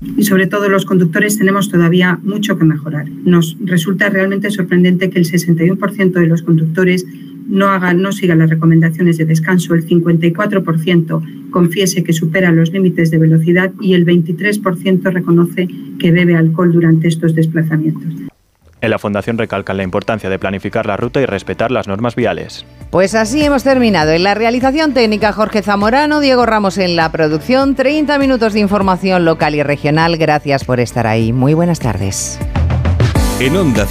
y 0.00 0.24
sobre 0.24 0.46
todo 0.46 0.68
los 0.68 0.84
conductores 0.84 1.38
tenemos 1.38 1.68
todavía 1.68 2.18
mucho 2.22 2.58
que 2.58 2.64
mejorar. 2.64 3.08
Nos 3.08 3.56
resulta 3.64 4.08
realmente 4.08 4.50
sorprendente 4.50 5.10
que 5.10 5.18
el 5.18 5.26
61% 5.26 6.12
de 6.12 6.26
los 6.26 6.42
conductores 6.42 7.04
no, 7.48 7.66
hagan, 7.68 8.02
no 8.02 8.12
sigan 8.12 8.38
las 8.38 8.50
recomendaciones 8.50 9.16
de 9.16 9.24
descanso, 9.24 9.74
el 9.74 9.86
54% 9.86 11.50
confiese 11.50 12.04
que 12.04 12.12
supera 12.12 12.52
los 12.52 12.72
límites 12.72 13.10
de 13.10 13.18
velocidad 13.18 13.72
y 13.80 13.94
el 13.94 14.04
23% 14.04 15.02
reconoce 15.12 15.68
que 15.98 16.12
bebe 16.12 16.36
alcohol 16.36 16.72
durante 16.72 17.08
estos 17.08 17.34
desplazamientos. 17.34 18.28
En 18.80 18.90
la 18.90 18.98
Fundación 18.98 19.38
recalcan 19.38 19.76
la 19.76 19.82
importancia 19.82 20.30
de 20.30 20.38
planificar 20.38 20.86
la 20.86 20.96
ruta 20.96 21.20
y 21.20 21.26
respetar 21.26 21.70
las 21.70 21.88
normas 21.88 22.14
viales. 22.14 22.64
Pues 22.90 23.14
así 23.14 23.42
hemos 23.42 23.64
terminado. 23.64 24.12
En 24.12 24.22
la 24.22 24.34
realización 24.34 24.94
técnica 24.94 25.32
Jorge 25.32 25.62
Zamorano, 25.62 26.20
Diego 26.20 26.46
Ramos 26.46 26.78
en 26.78 26.96
la 26.96 27.10
producción, 27.10 27.74
30 27.74 28.18
minutos 28.18 28.52
de 28.52 28.60
información 28.60 29.24
local 29.24 29.54
y 29.54 29.62
regional. 29.62 30.16
Gracias 30.16 30.64
por 30.64 30.80
estar 30.80 31.06
ahí. 31.06 31.32
Muy 31.32 31.54
buenas 31.54 31.80
tardes. 31.80 32.38
En 33.40 33.56
Onda 33.56 33.86